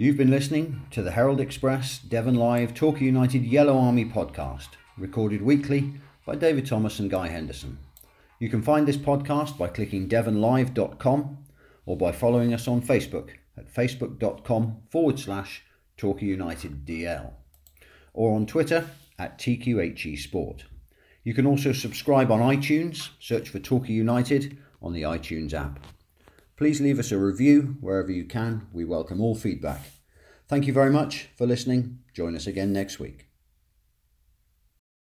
[0.00, 5.42] You've been listening to the Herald Express Devon Live Torquay United Yellow Army podcast, recorded
[5.42, 5.94] weekly
[6.24, 7.80] by David Thomas and Guy Henderson.
[8.38, 11.38] You can find this podcast by clicking devonlive.com
[11.84, 15.64] or by following us on Facebook at facebook.com forward slash
[15.96, 17.32] Torquay United DL
[18.14, 18.88] or on Twitter
[19.18, 20.66] at TQHE Sport.
[21.24, 25.80] You can also subscribe on iTunes, search for Torquay United on the iTunes app.
[26.58, 28.66] Please leave us a review wherever you can.
[28.72, 29.92] We welcome all feedback.
[30.48, 32.00] Thank you very much for listening.
[32.12, 33.27] Join us again next week.